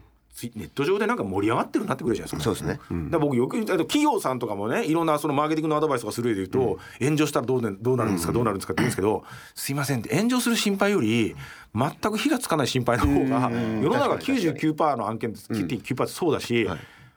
[0.55, 2.43] ネット上でなんか盛り上がってるなってくるじゃないですか。
[2.43, 2.81] そうですね。
[2.91, 11.37] うんだ僕よく企業さんとかもねいろんなそのマーケティングのアドバイスとかする上で言うと、炎上したらどう,、ね、どうなるんですか、どうなるんですかって言うんですけどすいませんって炎上する心配より
[11.75, 16.67] 全く火がつかない心配の方が世の中99%の案件って99%ってそうだし、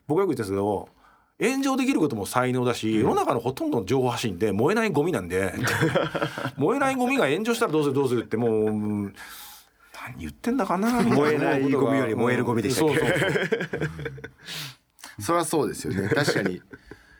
[0.07, 0.89] 僕がよく言ってるんですけど
[1.39, 5.53] 炎上できることも才能だし、世の中のほとんどの情報発信って燃えないゴミなんで
[6.55, 9.13] 燃えないゴミが炎上したらどうするどうするってもう。
[10.07, 11.01] うん何言ってんだかな？
[11.03, 12.99] み た燃えないゴミより燃えるゴミでしたっけ？
[12.99, 13.89] そうそうそう
[15.21, 16.09] それはそうですよね。
[16.13, 16.61] 確かに。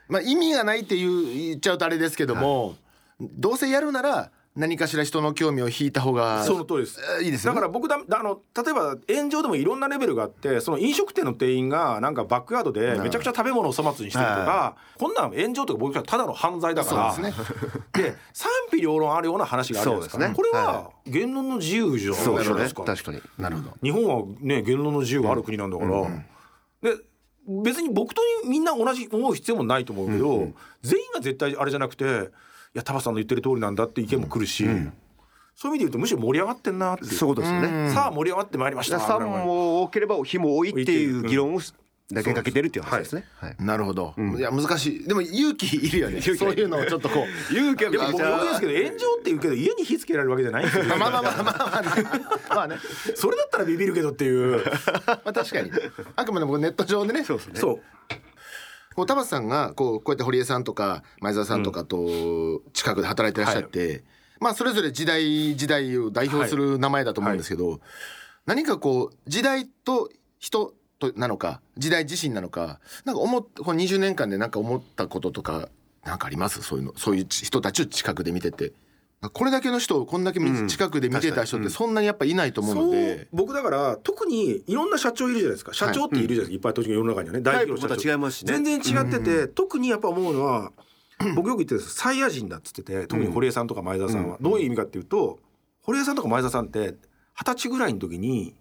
[0.07, 2.75] まあ意味がないっていう言っちゃうとあれですけども、
[3.19, 7.01] どうせやるなら何かしら人の興味を引いた方がその通りです。
[7.19, 7.55] えーいいですよね。
[7.55, 17.13] だから僕だあの例えば炎上でもいろんなレベルがあってその飲食店の店員がなんかバックヤードでめちゃくちゃ食べ物を粗末にしてるとか、こんなん炎上とか僕はただの犯罪だから。
[17.13, 17.45] そうですね。
[17.93, 20.27] で賛否両論あるような話があるじゃないですか。
[20.29, 20.33] ね。
[20.33, 22.83] これはは言論の自由じゃないですか。
[22.83, 23.21] 確かに。
[23.37, 23.73] なるほど。
[23.83, 26.07] 日本はね言論の自由がある国なんだから、
[26.81, 26.97] で
[27.47, 30.47] 別に僕とみんな同じ思う必要もないと思うけど、
[30.81, 32.07] 全員が絶対あれじゃなくてい
[32.75, 34.65] やタバさんの言ってる通りなんだって意見も来るし、
[35.55, 37.91] そういう意味で言うとむしろ盛り上がってんなっていうそういうことですよね。
[37.91, 38.99] さあ盛り上がってまいりました。
[38.99, 41.61] さんも多ければ火も多いっていう議論を
[42.11, 43.25] だけかけてるっていう話ですね。
[43.39, 43.55] はい。
[43.59, 50.85] なるほど、いや難しいでも勇気いるよね そういうのをちょっとこう勇気でも僕ですけど炎上って言うけど家に火つけられるわけじゃないんですよ。
[50.95, 51.89] まあまあまあまあまあね
[52.49, 52.75] まあね
[53.15, 54.63] それだったらビビるけどっていう。
[55.07, 55.71] まあ確かに
[56.15, 57.59] あくまでもネット上でねそうですね。
[57.59, 57.79] そう。
[58.95, 64.03] こう田畑さんがこうこうやって堀江さんとか前澤さんとかと近くで働いてらっしゃって、
[64.39, 67.81] まあそれぞれ時代時代を代表する名前だと思うんですけど、
[68.45, 75.69] 何かこう時代と人となのか時代自身なのかなんか思っこの20年間でなんか思ったこととか
[76.05, 76.61] なんかあります？
[76.61, 78.71] そういうのそういう人たちを近くで見てて。
[79.29, 80.67] これだけの人をこんだけうん。
[80.67, 82.91] 近くで見てた人ってそんなにやっぱいないと思うのそう。
[82.91, 85.73] で、僕だから特にいろんな社長いるじゃないですか。
[85.73, 87.41] 社長っているじゃないですか、いっぱい時世の中にはね。
[87.41, 88.53] 大企業の社タイプまた違い長ますしね。
[88.53, 90.71] 全然違ってて、特にやっぱ思うのは
[91.35, 95.39] 僕よく言ってるサイヤ人だっつってて特に堀江さんとか前澤さんは、どういう意味かっていうと
[95.81, 96.95] 堀江さんとか前澤さんって
[97.33, 98.53] 二十歳ぐらいの時に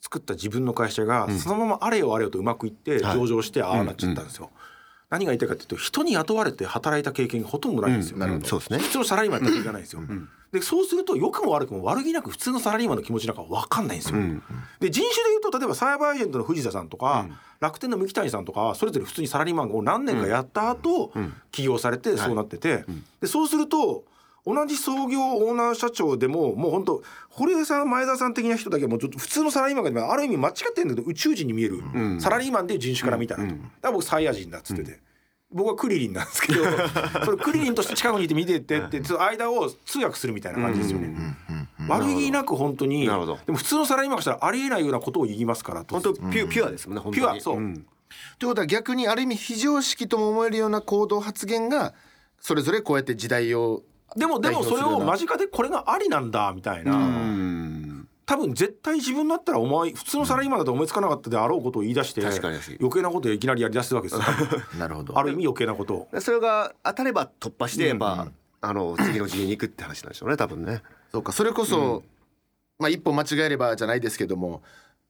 [0.00, 3.18] 作った自分の会社がそのままあれよあれよとうまくいってはい。
[3.18, 4.50] 上場してああなっちゃったんですよ。
[5.16, 8.18] 何が言いたいかっていうと人に雇われて働いた経験がほとんどないんですよ。
[8.18, 8.46] なるほど。
[8.46, 8.78] そうですね。
[8.78, 10.02] 普通のサラリーマンやったらいかないんですよ。
[10.52, 14.18] でそうすると良くも悪くも悪気なく普通のサラリーマンの気持ちなんか分かんないんですよ。
[14.18, 14.42] ん。
[14.80, 17.26] で人種でいうと例えばサイバーエージェントの藤田さんとか、
[17.60, 21.12] 楽天の三木谷さんとかはそれぞれ普通にサラリーマンを何年かやった後、
[21.50, 22.84] 起業されてそうなってて、
[23.20, 24.04] でそうすると
[24.46, 31.82] 同じ創業オーナー社長でももう本当堀江さん前田さん的な人だけはもうちょっと普通のサラリーマンがある意味間違ってるんだけど宇宙人に見える、
[32.20, 35.05] サラリーマンで人種から見たらと、だから僕サイヤ人だっつってて。
[35.56, 36.64] 僕はクリリンなんですけど
[37.24, 41.16] それクリリンとして近くにいて見てってって間を通訳するみたいな感じですよね。
[41.88, 43.38] 悪気なく本当になるほど。
[43.46, 51.94] でも普通のサラリーマンがしたらありえないようなことを言いますから本当ピュ,、ピュアですもんねピュアそう、ということは逆にある意味非常識とも思えるような行動発言が
[52.38, 53.82] それぞれこうやって時代を
[54.16, 57.65] でもでもそれを間近でこれがありなんだみたいな、うん
[58.26, 62.40] 多分絶対自分だったらお前普通のサラリーマンだと思いつかなかったであろうことを言い出して余
[62.92, 64.22] 計なことをいきなりやり出すわけですよ。
[64.78, 65.16] なるほど。
[65.16, 66.20] ある意味余計なことを。
[66.20, 68.26] それが当たれば突破してやっぱ、
[68.60, 70.82] あの次の次元に行くって話なんでしょうね多分ね。
[71.12, 72.02] そうかそれこそ、
[72.80, 74.62] まあ一歩間違えればじゃないですけども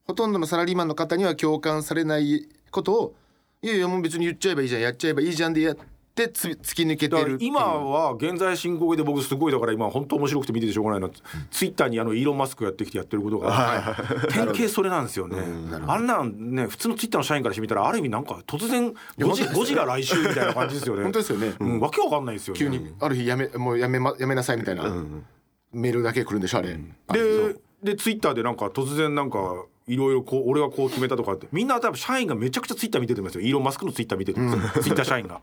[0.04, 3.14] ほとんどのサラリーマンの方には共感されないことを
[3.62, 5.82] いやいやもう別に言っちゃえばいいじゃんやっちゃえばいいじゃんでやって
[6.32, 11.10] つ突き抜けてる今は現在進行形で僕すごいだから今本当面白くて見ててしょうがないな。
[11.50, 13.96] ツイッターにあのイーロン・マスクがやってきてやってることが
[14.30, 15.36] 典型それなんですよね。
[15.86, 21.02] あんなんね普通のツイッターの社員からしてみたらある意味なんか突然ゴジゴジラ来週みたいな感じですよね。
[21.02, 22.58] 本当ですよね、うん、わけわかんないですよね。
[22.58, 24.84] 急にある日やめもうやめ,、ま、やめなさいみたいな、
[25.72, 26.78] メールだけ来るんでしょあれ、
[27.12, 31.46] ででツイッターでなんか突然なんかいろいろこう俺はこう決めたとかって。
[31.52, 33.40] みんな多分社員がめちゃくちゃツイッター見ててますよ。
[33.42, 35.40] イーロン・マスクのツイッター見ててますよ、ツイッター社員が。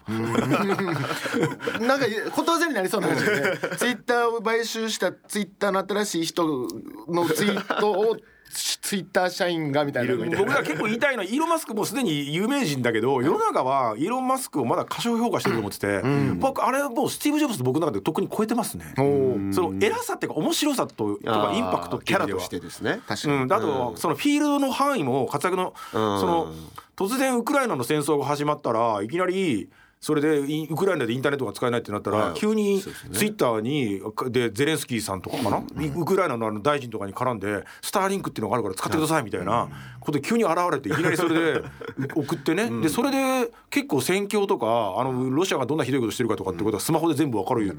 [1.79, 3.77] なんかことわざになりそうな感じですね。
[3.77, 6.67] ツイッターを買収したツイッターの新しい人
[7.07, 8.17] のツイートを
[8.53, 10.15] ツイッター社員がみたいな。
[10.15, 16.01] 僕ら結構言いたいのはイーロン・マスクもすでに有名人だけど世の中はイーロン・マスクをまだ過小評価してると思ってて、
[16.35, 18.93] 僕あれはもうスティーブ・ジョブズ僕の中で特に超えてますね。
[18.97, 26.53] おーその偉さっていうか面白さととかインパクトキャラとしてですね確かに、うん、であと、そのフィールドの範囲も活躍の、その
[26.95, 29.69] 突然ウクライナの戦争が始まったらいきなり
[30.03, 32.33] それでウクライナでインターネットが使えないってなったら、はい。
[32.33, 34.01] 急にツイッターに
[34.33, 35.63] でゼレンスキーさんとかかな、
[35.95, 39.69] ウクライナのあの大臣とかに絡んでスターリンクっていうのがあるから使ってくださいみたいな
[40.01, 41.63] ことで急に現れていきなりそれで
[42.15, 47.73] 送ってね、でそれで結構戦況とかあのロシアがどんなひどいことしてるかとかってことはスマホで全部わかるよ、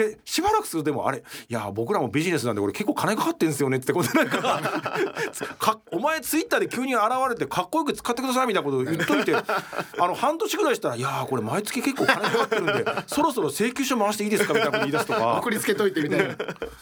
[0.00, 4.60] でしばらくするとでもあれいや僕らもビジネスなんでこれ結構金かかってんですよねってことでなんか
[5.58, 9.44] かお前ツイッターで急に現れてかっこよく使ってくださいみたいなことを言っといてあ
[9.98, 16.34] の半年ぐらいしたら「いやーこれ毎月結構金かかってるんで そろそろ請求書回していいですか」みたいなこと言い出すとか送りつけといてみたいな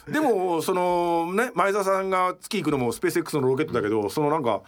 [0.09, 4.63] でもそのね前澤さんが月行くのもスペース X のロケットだけどそのなんか。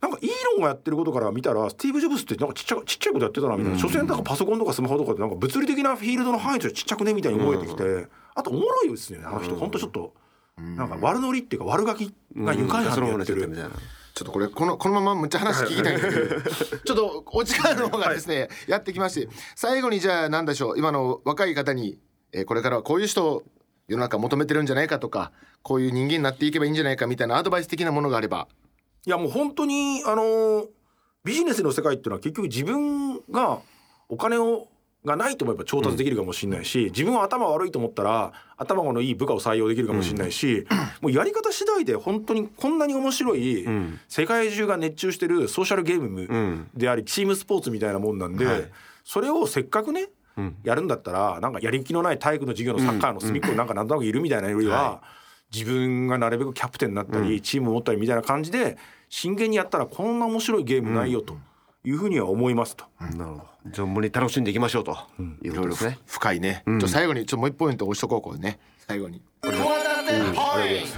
[0.00, 9.20] なんかイーロンがやってることから見たらスティーブ・ジョブズってなんかちっちゃちっちゃいことやってたなみたいな、所詮なんかパソコンとかスマホとかでなんか物理的なフィールドの範囲としてちっちゃくねみたいに思えてきて、あとおもろいですね。
[9.24, 10.14] あの人、ほんとちょっと
[10.56, 13.70] なんか悪ノリっていうか悪ガキが愉快犯でやってる、みたいな
[14.14, 19.28] ちょっとこれこのこのままむっちゃ話聞きたいんですけどちょっとお時間の方がですね、やってきまして。
[19.56, 20.78] 最後にじゃあ何でしょう。
[20.78, 21.98] 今の若い方に、
[22.32, 23.42] えーこれからはこういう人を
[23.88, 25.32] 世の中求めてるんじゃないかとか
[25.62, 28.48] こういう人間になっていけばいいんじゃないかみたいなアドバイス的なものがあれば
[29.08, 30.66] いやもう本当にあの
[31.24, 33.60] ビジネスの世界っていうのは結局自分が
[34.10, 34.68] お金を
[35.02, 40.66] がないと思えば調達できるかもしれないし、自分は頭悪いと思ったら頭のいい部下を採用できるかもしれないし、
[41.00, 43.98] もうやり方次第で本当にこんなに面白い、ん。
[44.08, 46.68] 世界中が熱中してるソーシャルゲームん。
[46.74, 48.70] でありチームスポーツみたいなもんなんで、はい。
[49.04, 50.56] それをせっかくね、ん。
[50.64, 55.00] やるんだったらなんかやりきのない体育の授業のサッカーの隅っこになんかなんとなくいるみたいなよりは、
[55.52, 58.76] 自分がなるべくキャプテンになったり、チームを持ったりみたいな感じで
[59.08, 61.36] 真剣にやったらこんな面白いゲームないよと
[61.84, 62.84] いうふうには思いますと。
[63.00, 63.42] なるほど。
[63.70, 64.96] 存分に楽しんでいきましょうと
[65.42, 65.98] いうことですね。
[66.06, 68.58] 深いね、ちょ最後にちょっともう一ポイント押しとこうこれね。
[68.86, 69.22] 最後に。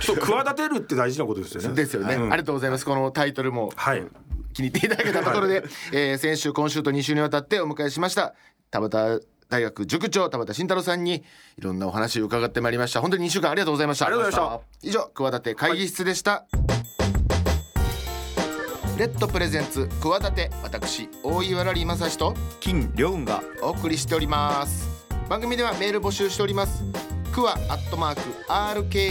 [0.01, 1.75] そう企てるって大事なことですよね。
[1.75, 2.33] ですよね、うん。
[2.33, 2.85] ありがとうございます。
[2.85, 3.73] このタイトルも。
[3.77, 4.05] はい。
[4.53, 8.35] 気に入っていただけたところで、えー先週今週と2週にわたってお迎えしました。
[8.71, 11.25] 田畑大学塾長田畑慎太郎さんに
[11.59, 13.01] いろんなお話を伺ってまいりました。
[13.01, 14.07] 本当に2週間ありがとうございました。
[14.07, 16.47] ありがとうございま以上企て会議室でした、
[18.97, 24.89] レッドプレゼンツ企て私大岩良理正史と金良雲がお送りしております。
[25.29, 26.85] 番組ではメール募集しております。
[27.33, 28.21] クワアットマーク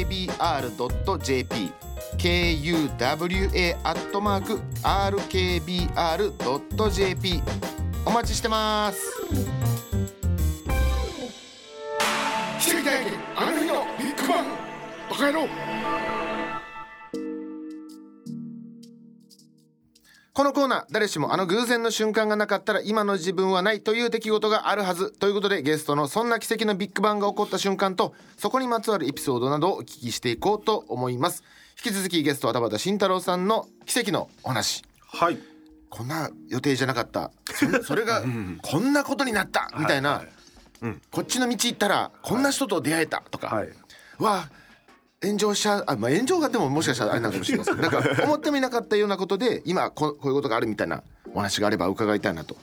[0.08, 1.74] RKBR.jp
[2.18, 7.44] KUWA アットマーク RKBR.jp
[8.06, 9.79] お待ちしてます
[12.80, 14.46] 奇跡体験あの日のビッグバン
[15.10, 15.48] バカ野郎。
[20.32, 31.44] このコーナー誰しもあの偶然の瞬間がなかったら今の自分はないという出来事があるはずということでゲストのそんな奇跡のビッグバンが起こった瞬間とそこにまつわるエピソードなどをお聞きしていこうと思います。
[31.84, 34.84] 引き続きゲストは田畑慎太郎さんの奇跡のお話。
[35.06, 35.38] はい。
[35.90, 37.32] こんな予定じゃなかった。
[37.54, 38.24] そ それが
[38.62, 40.24] こんなことになったみたいな、
[41.12, 42.44] こっちの道行ったらこん。
[42.44, 43.70] な人と出会えたとか、はい。
[44.20, 44.50] わ
[45.22, 47.82] 炎上しちゃうあ、まあ、炎上がでももしかしたらあれなのかもしれません。
[47.82, 47.92] なん。
[47.92, 52.56] か思ってもいなかったようなことで今ここういうことがあるみたいなお話があれば伺いたいなと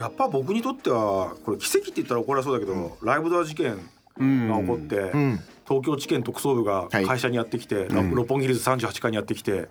[0.00, 3.76] やっぱ僕にとってはこれ奇跡って言ったら怒られそうだけど、ライブドア事件
[4.18, 5.40] が起こって、うん。
[5.68, 8.14] 東京地検特捜部が会社にやってきて、うん。
[8.14, 9.68] 六本木ヒルズ38階にやってきて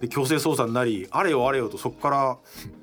[0.00, 2.38] で強制捜査になりあれよあれよとそこから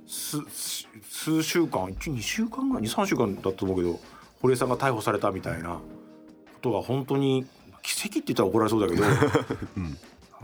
[0.07, 3.99] 数週間12週間ぐらい23週間だったと思うけど
[4.41, 5.79] 堀江さんが逮捕されたみたいなこ
[6.61, 7.45] とが本当に
[7.83, 9.19] 奇跡って言ったら怒られそうだけど、 なんだ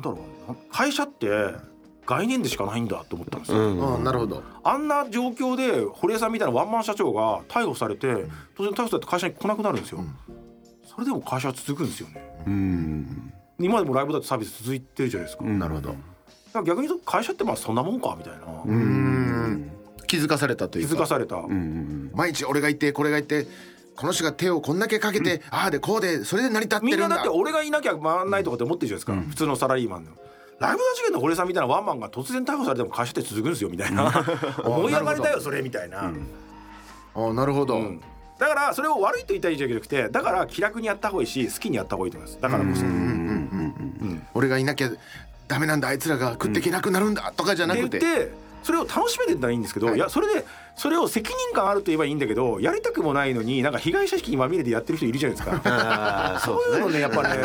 [0.03, 0.51] ろう。
[0.51, 1.55] な会社って
[2.05, 3.57] 概念でしかないんだって思ったんですよ。
[3.57, 3.95] うん。
[3.95, 4.43] うんなるほど。
[4.63, 8.25] あんな状況で堀江さんみたいなワンマン社長が逮捕されて
[8.55, 10.03] 当然逮捕されて会社に来なくなるんですよ。
[10.85, 12.43] それでも会社は続くんですよね。
[12.45, 13.33] うん。
[13.59, 15.43] 今でもライブだってサービス続いてるじゃないですか。
[15.45, 15.95] なるほど。
[16.53, 18.39] ら逆に言うと会社ってまあそんなもんかみたいな。
[18.65, 19.71] うん。
[20.07, 20.95] 気づかされたとい気うか。
[20.95, 21.37] づかされた。
[21.37, 23.47] うん毎日俺がいてこれがいて
[23.95, 26.97] この人が手をこんだけかけて、ああでこうでそれで成り立ってるんだ。
[26.97, 30.11] みんなだって俺がいなきゃ回らないとかって思ってるじゃないですか、普通のサラリーマンの。
[30.59, 34.11] ライブの事件の堀江さんみたいなワンマンが突然逮捕されても会社って続くんですよみたいな。
[34.63, 36.11] 思い上がりだよそれみたいな、あ
[37.15, 38.01] あなるほど、うん。
[38.37, 42.41] だからそれを悪いと言いたいんじゃなくてだから気楽にやった方がいいし好きにやった方がいいと思います。
[42.41, 42.83] だからこそ、
[44.33, 44.91] 俺がいなきゃ
[45.47, 45.87] ダメなんだ。
[45.89, 48.31] あいつらが食っていけなくなるんだとかじゃなでくて、言って
[48.63, 49.95] それを楽しめてたらいいんですけど、はい。
[49.95, 50.45] い、やそれで
[50.75, 56.39] それを責任感あると言えばいいんだけどやりたくもないのになんか被害者意識にまみれてやってる人いるじゃないですか。
[56.43, 57.39] そういうのねやっぱね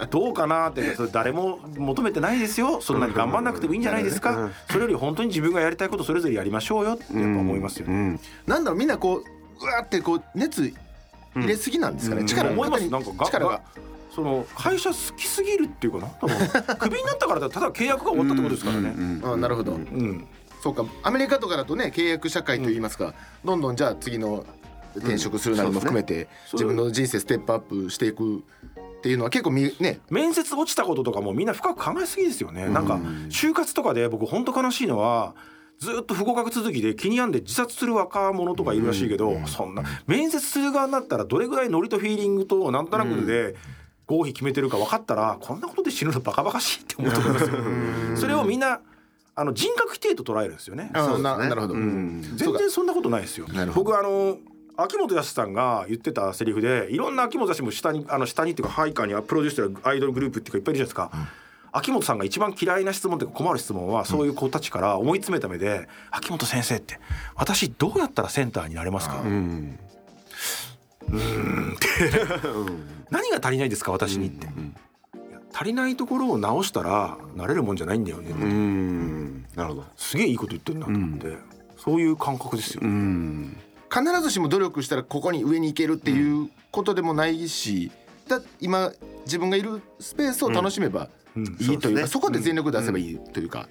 [0.00, 2.80] 僕どうかなってそれ誰も求めてないですよ。
[2.80, 4.50] そんなに頑張んなくてもいいんじゃないですか。
[4.68, 7.94] それより本当に自分がやりたいことそれぞれやりましょうよってやっぱ思いますよね。
[7.94, 8.20] うん。
[8.46, 10.72] なんだろうみんなこううわーってこう熱
[11.34, 12.26] 入れすぎなんですかね、うん。
[12.26, 12.88] 力思います。
[12.88, 13.52] なんかが力が。
[13.52, 13.60] が
[14.14, 16.06] その会社好きすぎるっていうかな？
[16.06, 19.20] んだろうクビになったからだただ契約が終わったってことですからね。
[19.24, 20.26] あなるほど、うん。
[20.62, 20.84] そうか。
[21.02, 24.44] アメリカとかだとね契約社会といいますか、どんどんじゃあ次の
[24.96, 30.00] 転職するなりも含めて、自分の人生ステップアップしていくっていうのは結構みね。
[30.10, 32.68] 面接落ちたこととかもみんな深く考えすぎですよね。
[32.68, 32.96] なんか
[33.30, 35.34] 就活とかで僕本当悲しいのは
[35.78, 43.56] ずっと不合格続きで気に病んで自殺する若者とかいるらしいけど、そんな面接する側になったらどれぐらいノリとフィーリングとなんとなくで
[44.12, 47.56] 合否決めてるか分かったらこんなことで死ぬのバカバカしいって思うと思いますよ。
[48.16, 48.80] それをみんな
[49.34, 50.90] あの人格否定と捉えるんですよね。
[51.16, 51.22] ね。
[51.22, 52.22] ななるほど、うん。
[52.36, 53.46] 全然そんなことないですよ。
[53.74, 54.36] 僕あの
[54.76, 61.28] 秋元康さんが言ってたセリフでいろんな秋元康も下にあの下にっていうかハイカーにはプロデュースしてるアイドルグループっていうかいっぱいいるじゃないですか。
[61.74, 67.00] 秋元さんが一番嫌いな質問っていうか困る質問はそういう子たちから思い詰めた目で「秋元先生って
[67.34, 69.22] 私どうやったらセンターになれますか?」
[71.10, 71.76] うん。
[73.10, 74.48] 何が足りないですか私にって、
[75.52, 79.46] 足りないところを直したらなれるもんじゃないんだよね、うん。
[79.54, 79.84] なるほど。
[79.96, 81.36] すげえいいこと言ってるなと思って、
[81.76, 83.56] そういう感覚ですよ、うん。
[83.92, 87.90] 必ずしも努力したらここに上に行けるっていうことでもないし、
[88.28, 88.92] だ今
[89.24, 91.44] 自分がいるスペースを楽しめばうん。
[91.44, 92.06] いいというか、そうですね。
[92.06, 93.68] そこで全力出せばいいというか、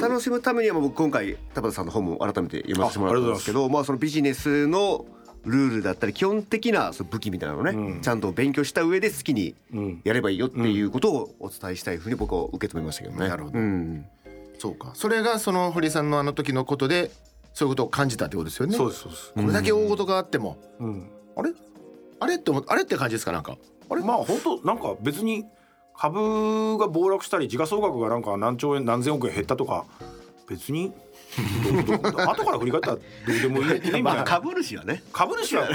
[0.00, 5.06] 楽しむためには僕今回田畑さんの本も改めて読ませてもらったんですけどまあそのビジネスの
[5.46, 8.00] ルールだったり基本的なその武器みたいなのをね、うん。
[8.02, 10.00] ちゃんと勉強した上で好きにうん。
[10.04, 13.28] やればいいよっていうことをお伝えしたいふうに僕は受け止めましたけどね。
[13.28, 13.58] なるほど。
[13.58, 14.06] うん。
[14.58, 14.90] そうか。
[14.94, 17.10] それがその堀さんのあの時のことで
[17.54, 18.76] そういうことを感じたってことですよね。
[18.76, 21.52] そうですそうです、これだけ大事があっても、うん、あれ？
[22.20, 22.36] あれ？
[22.36, 23.32] って思っあれって感じですか？
[23.32, 23.56] なんか。
[23.88, 24.02] あれ？
[24.02, 25.44] まあ本当なんか別に
[25.96, 29.86] 株が暴落したり時価総額がなんか何兆円何千億円減ったとか
[30.48, 30.92] 別に
[31.36, 35.02] 後から振り返ったらどうでもいいねみたいな株主はね。
[35.12, 35.68] 株主は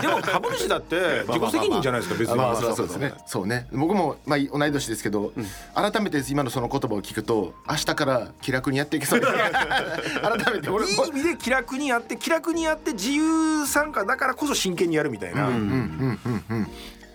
[0.00, 2.36] でも株主だって 自己責任じゃないですか別に。
[2.36, 3.12] まあそうね。
[3.26, 3.66] そうね。
[3.72, 5.32] 僕もまあ同い年ですけど、
[5.74, 10.70] 改めて今のその言葉を聞くと明日から気楽にやっていけそう 改めて。
[10.70, 16.70] 俺いい意味で気楽にやって気楽にやって自由参加だからこそ真剣にやるみたいな、うんうんうんうん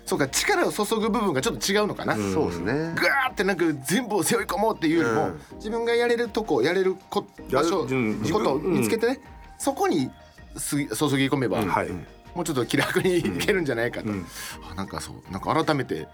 [0.10, 2.34] そうか力を注ぐ部分がちょっと違うのかな、ん。
[2.34, 2.74] そうですね。
[2.96, 5.40] ガーってなんか全部を背負い込もうっていうよりも、うん。
[5.58, 9.20] 自分がやれるとこやれるこ場所、うんことを見つけてね、
[9.60, 10.10] そこに
[10.58, 11.90] す注ぎ込めば、はい、
[12.34, 14.26] もうちょっと気楽にいけるんじゃないかと、うん。
[14.72, 16.08] あなんかそうなんか改めて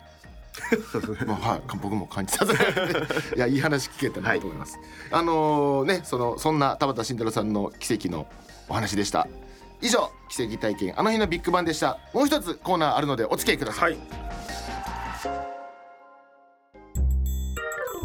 [1.25, 2.99] まあはい、僕も感じさせられて
[3.35, 4.77] いやいい話聞けたなと思います、
[5.11, 8.27] あのーねそのそんな田畑慎太郎さんの奇跡の
[8.67, 9.27] お話でした
[9.81, 11.99] 以上奇跡体験あの日のビッグバンでした。
[12.13, 14.01] もう一つコーナーあるのでお付き合いください、はい。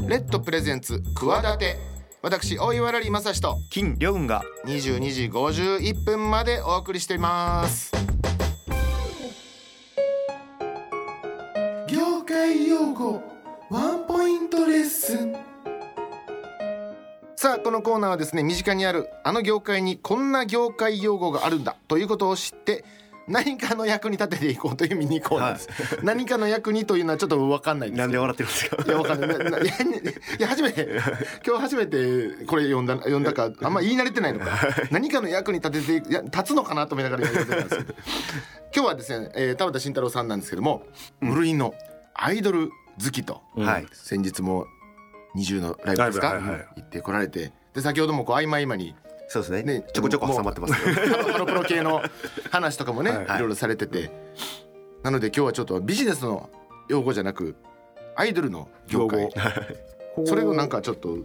[0.09, 1.91] レッドプレゼンツ企て。
[2.23, 4.43] 私大岩良理正史と金良雲が。
[4.67, 7.93] 22時51分までお送りしています。
[11.89, 13.23] 業界用語
[13.71, 15.50] ワンポイントレッスン
[17.41, 22.85] さあこのコーナーはですね身近にあるあの業界にこんな業界用語があるんだということを知って
[23.29, 25.69] 何かの役に立てていこうというミニコーナーです、
[26.03, 28.85] 何かの役にというのはちょっと分かんないんですなんで笑ってるんですか？
[28.87, 29.31] いやわかんない。
[29.31, 29.69] い
[30.39, 30.87] や初めて
[31.47, 34.59] 今日初めてこれ読んだ読んだかあんま言い慣れてないのか。
[34.91, 37.95] 何かの役に立てていや立つのかなと思いながら読んでたんですけど。
[38.77, 40.83] 今日はですね、えー、田畑慎太郎さんなんですけども、
[41.21, 41.73] 無類の
[42.13, 42.69] アイドル
[43.03, 43.87] 好きと、はい。
[43.95, 44.67] 先日も
[45.37, 46.69] 20のライブですか、はいはい。
[46.77, 47.53] 行ってこられて。
[47.75, 48.95] で先ほどもこう合間合間に
[49.29, 49.63] そうですね。
[49.63, 52.03] ねちょこちょこ挟まってますけどハロプロ系の
[52.51, 53.25] 話とかもね、はい。
[53.25, 54.11] い、ろいろされてて。
[55.03, 56.51] なので今日はちょっとビジネスの
[56.89, 57.55] 用語じゃなく
[58.17, 59.31] アイドルの業界。
[60.25, 61.19] それをなんかちょっと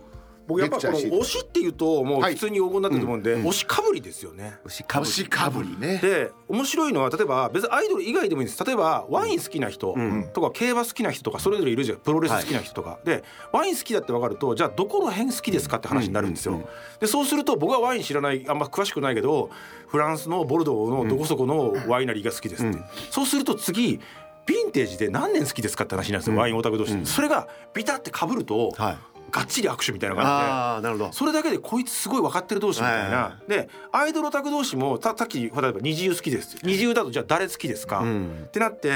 [0.48, 2.34] 僕やっぱこの推しっていうともうはい。
[2.36, 4.58] 普通に用語になってると思うんで、推しかぶりですよね。
[4.64, 5.12] 牛かぶり。
[5.12, 5.78] 星かぶり。
[5.80, 6.00] ね。
[6.02, 8.64] で面白いのは例えば別にアイドル以外でもいいんです。
[8.64, 11.98] 例えばワイン好きな人んとか競馬好きな人とかそれぞれいるじゃん。
[11.98, 16.68] プロレス好きな人とか、でワイン好きだって分かるとじゃあどこの辺好きですかって話になるんですよ。
[17.00, 19.50] でそうすると僕はワイン知らないあんま詳しくないけど
[19.88, 22.80] フランスのボルドーのどこそこのワイナリーが好きですって、
[23.10, 24.00] そうすると次
[24.46, 26.96] ヴィンテージで何年好きですかって話になるんですよ、ワインオタク同士。
[26.96, 28.98] で、それがビタってかぶると、はい
[29.32, 30.34] がっちり握手みたいな感じで。
[30.34, 31.14] ああなるほど。
[31.14, 36.58] それだけでこいつすごい分かってる同士みたいな、はでアイドルオタク同士もたさっき例えば二重好きです。
[36.64, 38.46] 二重だとじゃあ誰好きですか、ん。
[38.46, 38.90] ってなって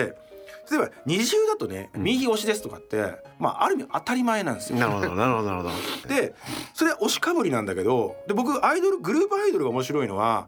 [0.72, 4.78] 例えば二重だとね右推しですとかって、まあある意味当たり前なんですよ。
[4.78, 5.70] なるほどなるほどなるほ
[6.08, 6.14] ど。
[6.14, 6.36] で
[6.74, 10.48] それは推しかぶりなんだけどで僕アイドルグループアイドルが面白いのは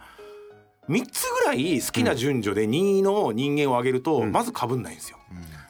[0.90, 5.18] 3つぐらい好きな順序で2位の人間を挙げるとまずかぶんないんですよ。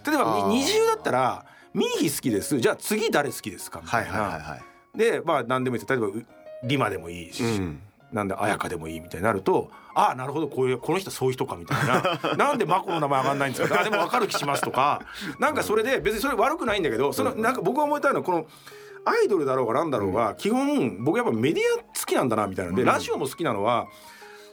[0.06, 2.60] 例えば二重だったらミーヒ好きです。
[2.60, 3.82] じゃあ次誰好きですか？
[3.84, 4.12] みたいな。
[4.12, 4.98] はいはいはいはい。
[4.98, 5.90] でまあ何でもいいです。
[5.92, 6.26] 例えばう
[6.64, 7.82] リマでもいいし、うん。
[8.12, 12.36] なんで綾香でもいいみたいになるとああなるほどこういうこの人そういう人かみたいな。
[12.36, 13.80] なんでマコの名前上がんないんですか？
[13.80, 15.02] あでも分かる気しますとか。
[15.40, 18.46] なんかそれで別にそれ悪くないんだけどそのなんか僕が思いたいのはこの
[19.06, 23.88] アイドルだろうがなんだろうが基本僕やっぱメディア好きなんだなみたいなのでラジオも好きなのは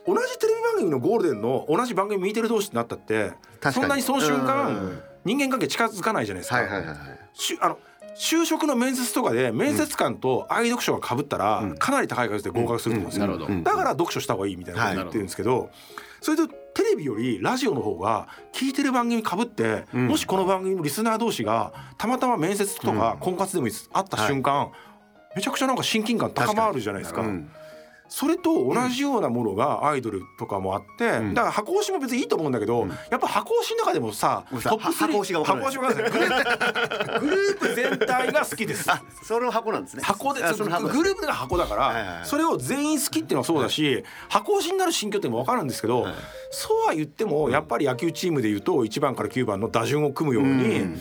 [0.06, 3.32] 同じテレビ番組のゴールデンの同じ番組見てる同士ってなったって
[3.72, 6.56] そんなにその瞬うん間人間関係近づかないじゃないですか。
[6.56, 6.96] はいはいはいはい。
[7.60, 7.78] あの
[8.16, 13.30] 就職の面接とかで面接官と愛読書がかぶったらかなり高い数で合格すると思うんですよ、うん。
[13.30, 13.62] なるほど。
[13.62, 15.70] だから読書した方がいいみたいなこと言ってるんですけど、
[16.20, 23.88] それとテレビよりラジオの方が聞いてる番組かぶって、もしこの番組のリスナー同士がたまたま面接とか婚活でもいいです。
[23.90, 24.72] 会った瞬間、
[25.36, 27.20] めちゃくちゃなんか親近感高まるじゃないですか。
[27.20, 27.50] うん
[28.09, 38.88] それと同じようなものがアイドルとかもあって、だから箱推しも別にいいと思うんだけど、やっぱ箱推しの中でもさごめんトップ3箱推しが分からなグループグループ全体が好きです。
[38.90, 40.02] あそれの箱なんですね。
[40.02, 40.88] 箱であその箱。
[40.88, 42.26] グループが箱だから、はいはいはい。
[42.26, 46.06] それを全員好きっていうのはそうだし、箱推しになる心境っていうのも分かるんですけど、
[46.50, 50.98] そうは言ってもやっぱり野球チームでいうと1番から9番の打順を組むように。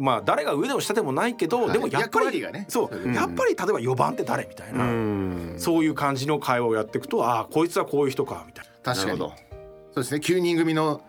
[0.00, 1.72] まあ誰が上でも下でもないけど、はい。
[1.72, 2.66] でもやっぱりね。
[2.68, 5.54] そう、やっぱり例えば4番って誰みたいな、うん。
[5.58, 8.94] そういう感じの会話をやっていくとああこいつはこういう人かみたいな。
[8.94, 9.18] 確かに。
[9.18, 9.36] なるほ
[9.92, 10.20] そうですね。
[10.20, 11.02] 9人組の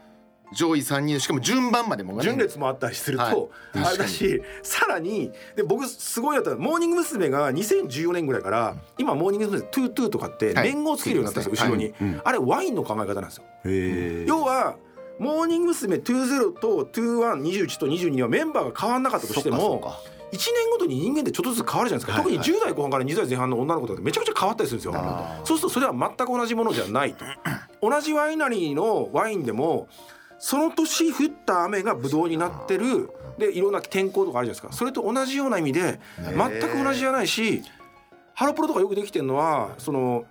[0.53, 3.37] 上位3人しかも順番までも順列もあったりすると、はい。
[3.85, 7.29] あれだしさらにで僕すごいやったのはモーニング娘。
[7.29, 9.61] が2014年ぐらいから今モーニング娘。
[9.61, 10.73] two two とかってはい。
[10.73, 11.79] 年号をつけるようになったんですよ、はい。
[11.79, 13.43] 後ろに、あれワインの考え方なんですよ。
[14.27, 14.75] 要は
[15.21, 15.97] モーニング娘。
[15.97, 19.99] 20と2121と22はメンバーが変わんなかったとしてもそっか
[20.31, 24.93] 1年ごとに人間ってちょっとずつ変わるじゃないですか、はい特に10代後半から20代前半の女の子とかめちゃくちゃ変わったりするんですよ
[25.43, 27.25] そうするとそれは全く同じものじゃないと。
[27.87, 29.87] 同じワイナリーのワインでも
[30.39, 33.09] その年降った雨がブドウになってる。
[33.37, 34.71] でいろんな天候とかあるじゃないですか。
[34.71, 37.63] それと同じような意味で全く同じじゃないし
[38.33, 40.25] ハロプロとかよくできてるのはその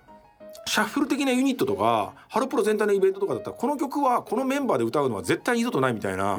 [0.65, 6.35] シャッフル的なユニットとかハロプロ全体のイベントとかだったらこの曲はこのメンバーで歌うのは絶対二度とないみたいな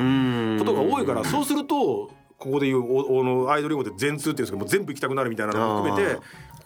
[0.58, 6.16] ことが多いからそうするとここでいうおおのアイドル用語で全通っていうんですけどもう全部行きたくなるみたいなのも含めて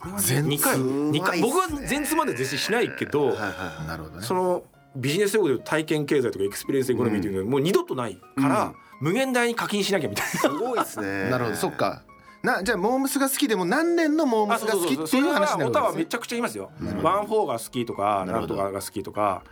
[0.00, 3.86] これは全通2回二回僕は全通まで絶対しないけどはいはいはい。
[3.88, 4.22] なるほどね。
[4.22, 4.62] その
[4.94, 10.30] ビジネス用語でいう体験経済とか experience economy っていうのはもう二度とないから無限大に課金しなきゃみたいな。
[10.40, 11.28] すごいですね。
[11.30, 11.56] なるほど。
[11.56, 12.02] そっか
[12.46, 16.70] なじゃあモームスが好きでも何年のモームスが好きっていう話になるはオタはめちゃくちゃ言いますよ。
[17.02, 19.42] ワンフォーが好きとかなんとかが好きとか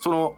[0.00, 0.34] その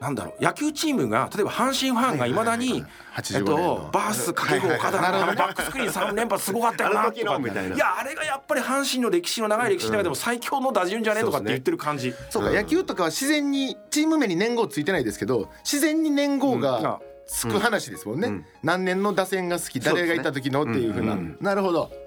[0.00, 7.38] なんだろう野球チームが例えば阪神ファンがいまだに、えっ85年とのバース掛布岡田のバックスクリーン3連発すごかったよなとかの。
[7.38, 12.12] みたいないやあれがやっぱり阪神の歴史の長い歴史の中でも最強の打順じゃねとかって言ってる感じ。
[12.30, 16.60] そうか野球とかは自然にチーム名に年号ついてないですけど自然に年号うん。
[16.60, 18.46] がつく話ですもんね、うん。
[18.62, 22.04] 何年の打線が好き誰がいた時のっていうふうな、なるほど。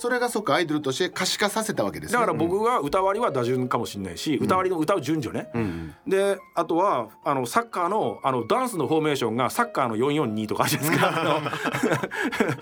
[0.00, 2.18] それがそっかアイドルとして可視化させたわけですね。
[2.18, 12.08] だから僕が歌割りは打順かもしれないし、歌割りの歌う順序ね、うんであとはあのサッカーのあのダンスのフォーメーションがサッカーの442とかあるじゃないですか。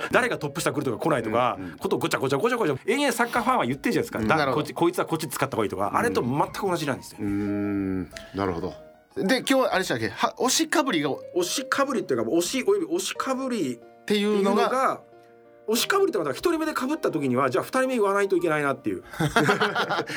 [0.10, 2.76] 誰がトップ下来るとか来ないとか、ことをごちゃごちゃごちゃごちゃ。
[2.86, 7.18] 延々サッカーファンは言ってるじゃないですか、だこいつはこっち使った方がいいとか、あれと全く同じなんですよ。
[8.34, 10.08] なるほどで今日はあれでしたっけ？
[10.10, 15.00] は押しかぶりがっ押しかぶりっていうか押しおよび押しかぶりていっていううのがのが
[15.66, 19.02] 押しかぶりってことは一人目でかぶった時にはじゃあ二人目言わないといけないなっていう。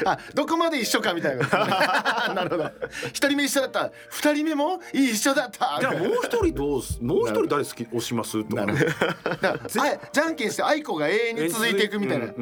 [0.06, 1.46] あどこまで一緒かみたいな。
[2.34, 2.72] なるほど。
[3.10, 3.92] 一人目一緒だった。
[4.10, 5.78] 二人目も一緒だった。
[5.82, 8.42] じゃあもう一人どうすもう一人誰好き押します？
[8.46, 8.66] とか。
[8.66, 8.90] なるほど。
[9.30, 9.54] だから
[9.94, 12.34] あじゃんけんして愛子が永遠に続いていくみたいな、うん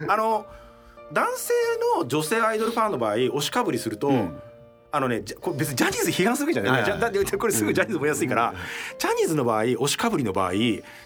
[0.00, 0.10] うん。
[0.10, 0.46] あの
[1.12, 1.52] 男性
[1.98, 4.10] の女性アイドルファンの場合押しかぶりすると、
[4.94, 8.54] あのねこれ別にジャニーズ批判するわけじゃない、はいだってこれすぐジャニーズ燃やすいから、
[8.98, 10.52] ジャニーズの場合押しかぶりの場合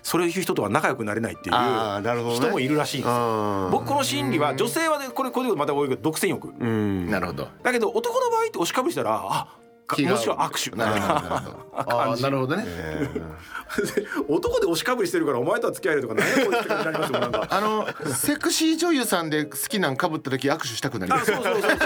[0.02, 3.14] そういう人とは仲良くなれないっていう人もいるらしいんですよ。
[3.14, 6.52] あ僕この心理は女性はねこれこれまた多いけど独占欲。
[6.58, 7.48] なるほど。
[7.62, 9.48] だけど男の場合って押しかぶりしたらあ
[9.88, 11.66] もしくは握手なるほどなるほど。
[11.76, 12.64] あーなるほどね。
[12.66, 14.24] えー。
[14.28, 17.46] 男で押しかぶりしてるからお前とは付き合えるとか何やこいつって感じになりますよなんか。
[17.50, 21.32] あのセクシー女優さんで好きなんかぶった時握手したくなります。
[21.32, 21.78] あそうそうそうそう。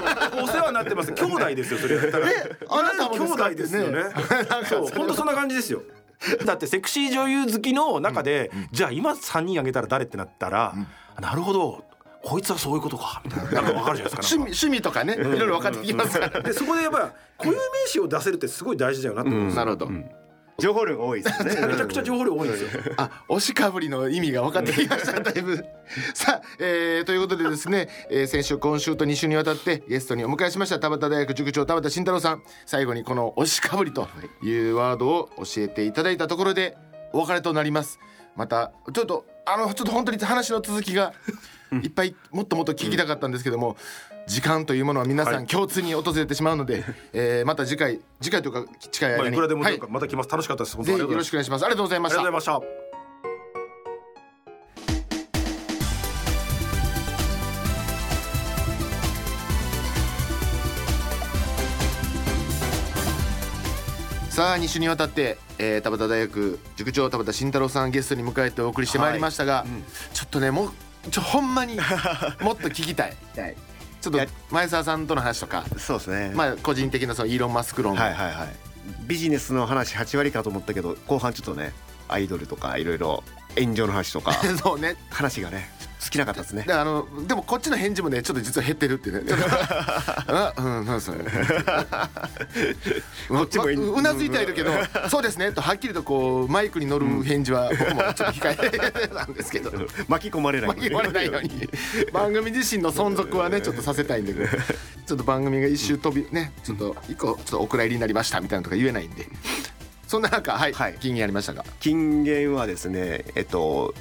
[0.45, 1.13] お世話になってます。
[1.13, 2.27] 兄弟ですよそれやったら。
[2.69, 4.05] あなたも兄弟ですよね。
[4.05, 4.05] ね。
[4.69, 5.83] そう本当そんな感じですよ。
[6.45, 10.75] だってセクシー女優好きの中で、じゃあ今3人あげたら誰ってなったら、
[11.19, 11.85] なるほど
[12.23, 13.51] こいつはそういうことかみたいな。
[13.53, 16.43] なんかわかるじゃないですか趣味趣味とかねいろいろ分かってきますから。
[16.43, 19.65] でそこでやっぱ固有名詞を出せるってすごい大事だよなって思うんですよ。
[19.65, 20.21] なるほど。
[20.61, 21.55] 情報量が多いですね。
[21.67, 22.69] めちゃくちゃ情報量多いんですよ。
[22.99, 25.65] あ押しかぶりの意味が分かってきましただいぶ。
[26.15, 32.43] さあ、えー、ということでですね、えー、先週今週と2週にわたってゲストにお迎えしました田端大学塾長田端慎太郎さん。
[32.67, 34.09] 最後にこの押しかぶりと
[34.43, 36.77] いうワードを教えていただいたところで
[37.13, 37.99] お別れとなります。
[38.37, 41.13] またちょっとあのちょっと本当に話の続きが
[41.83, 43.77] いっぱいもっともっと聞きたかったんですけども、
[44.27, 50.31] 時間というものは皆さん共通に訪れてしまうので、えーまた次回次回というか近い間に、まあいくらでもはい、また来ます。
[50.31, 50.77] 楽しかったです。
[50.77, 51.65] 本当ぜひよろしくお願いします。
[51.65, 52.91] ありがとうございまありしたがとうございました。
[64.31, 69.67] さあ2週にわたって、えー、田端大学塾長田端慎太郎さんゲストに迎えてお送りしてまいりましたが、
[70.15, 70.73] ちょっとねもう
[71.11, 71.77] ちょほんまに
[72.41, 73.17] もっと聞きたい。
[73.37, 73.57] はい。
[74.01, 74.21] ちょっと
[74.51, 75.65] 前澤さんとの話とか。
[75.79, 76.33] そうですね。
[76.35, 78.49] まあ個人的なそのイーロン・マスク論、はいはいはい。
[79.07, 81.73] ビジネスの話8割かと思ったけど後半ちょっとね
[82.09, 83.23] アイドルとかいろいろ
[83.59, 84.33] 炎上の話とか。
[84.63, 84.97] そうね。
[85.11, 85.71] 話がね
[86.03, 86.65] 好きなかったですね。
[86.67, 89.31] であのでもこっちの返事もねちょっと実は減ってるっていうね。
[90.29, 91.17] あうんそうそう。
[93.29, 94.73] こっちもううなずいてはいるけど
[95.11, 99.71] そうですねとはっきりとこうマイクに乗る返事は僕もちょっと控えなんですけど。
[100.09, 101.69] 巻き込まれない巻き込まれないように。
[102.13, 109.29] 番組自身の存続はねちょっとさせたいんでちょっと番組が一周飛びねちょっと一個ちょっとお蔵入りになりましたみたいなのとか言えないんで。
[110.07, 110.97] そんな中はい、はい。
[110.99, 111.65] 金言ありましたが。
[111.79, 113.95] 金言はですねえっと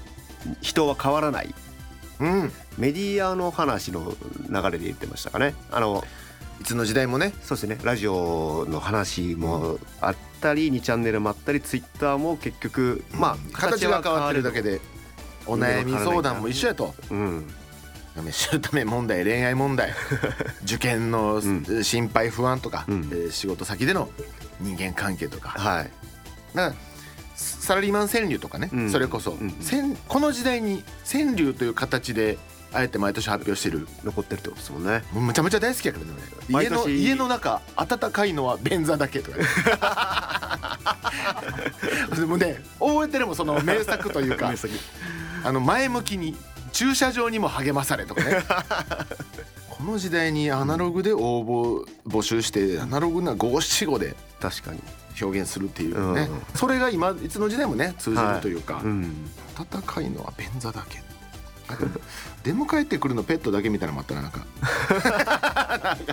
[0.62, 1.54] 人は変わらない
[2.20, 2.52] うん。
[2.78, 4.14] メディアの話の
[4.50, 5.56] 流れで言ってましたかね。
[5.72, 6.04] あの
[6.62, 7.34] いつの時代もね。
[7.42, 7.78] そうですね。
[7.84, 14.82] ラジオの話もあったり2チャンネルもあったりツイッターも結局まあ形が変わってるだけでで
[15.46, 16.94] お悩み相談も一緒やと。
[17.10, 17.48] うん。
[18.16, 19.94] 嫁姑問題恋愛問題。
[20.64, 21.84] 受験のん。
[21.84, 23.10] 心配不安とか、うん。
[23.12, 24.10] えー仕事先での
[24.60, 25.50] 人間関係とか。
[25.50, 25.92] はい。
[26.54, 26.89] だから
[27.40, 28.92] サラリーマン川柳とかね、うん。
[28.92, 29.52] それこそ、うん。
[29.62, 32.38] 川この時代に川柳という形で
[32.74, 33.88] あえて毎年発表してる。
[34.04, 35.04] 残ってるってことですもんね。
[35.14, 36.12] もうむちゃむちゃ大好きやからね
[36.64, 39.46] 家の家の中暖かいのは便座だけとかね。
[42.20, 44.54] でもね覚えてるもんその名作というか。
[45.42, 46.36] あの前向きに
[46.74, 48.44] 駐車場にも励まされとかね。
[49.70, 54.16] この時代にアナログで応募募集してアナログな五七五で。
[54.40, 54.80] 確かに
[55.22, 56.42] 表現するっていうね、うん。
[56.56, 59.30] それが今いつの時代もね通じるというか、うん。
[59.72, 61.02] 暖かいのは便座だけ。
[62.44, 64.46] 出迎えてくるのペットだけみたいなのもあったななんか。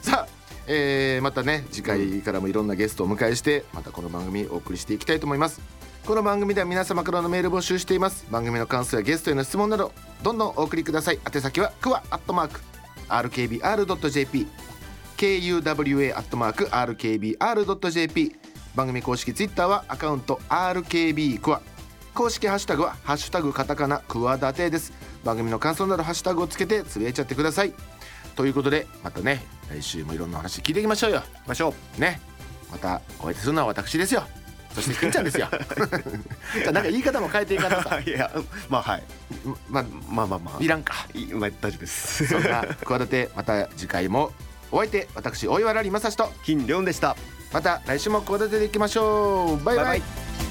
[0.00, 0.28] さあ、
[0.66, 5.60] えーまたね次回からもいろんなゲストをお迎えしてまたこの番組お送りしていきたいと思います。
[6.06, 8.26] この番組では皆様からのメール募集しています。
[8.30, 11.18] 番組の感想やゲストへの質問などどんどんお送りください。
[11.32, 12.60] 宛先はクワアットマーク
[13.08, 14.46] RKBR.jp
[15.20, 18.36] KUWA アットマーク RKBR.jp
[18.74, 21.60] 番組公式ツイッターはアカウント RKB クワ
[22.14, 24.94] 公式ハッシュタグはハッシュタグカタカナクワダテです。
[25.22, 27.74] 番組の感想などハッシュタグをつけてつぶやいちゃってください。
[28.34, 31.22] ということでまたね来週もいろんな話聞いていきましょうよ。
[31.46, 32.18] ましょね。
[32.72, 34.22] またお相手するのは私ですよ。
[34.72, 35.48] そしてくんちゃんですよ。
[36.72, 38.30] なんか言い方も変えていかなさう いや
[38.70, 39.02] まあはい。
[39.68, 40.64] まあまあまあまあ。
[40.64, 40.94] いらんか。
[41.12, 42.24] いまあ大丈夫です。
[42.26, 44.32] そんな企てまた次回も
[44.72, 47.16] お相手私大岩良理正史と金良でした。
[47.52, 49.64] また来週も企てでいきましょう。
[49.64, 49.84] バイバイ。
[49.84, 50.49] バイバイ。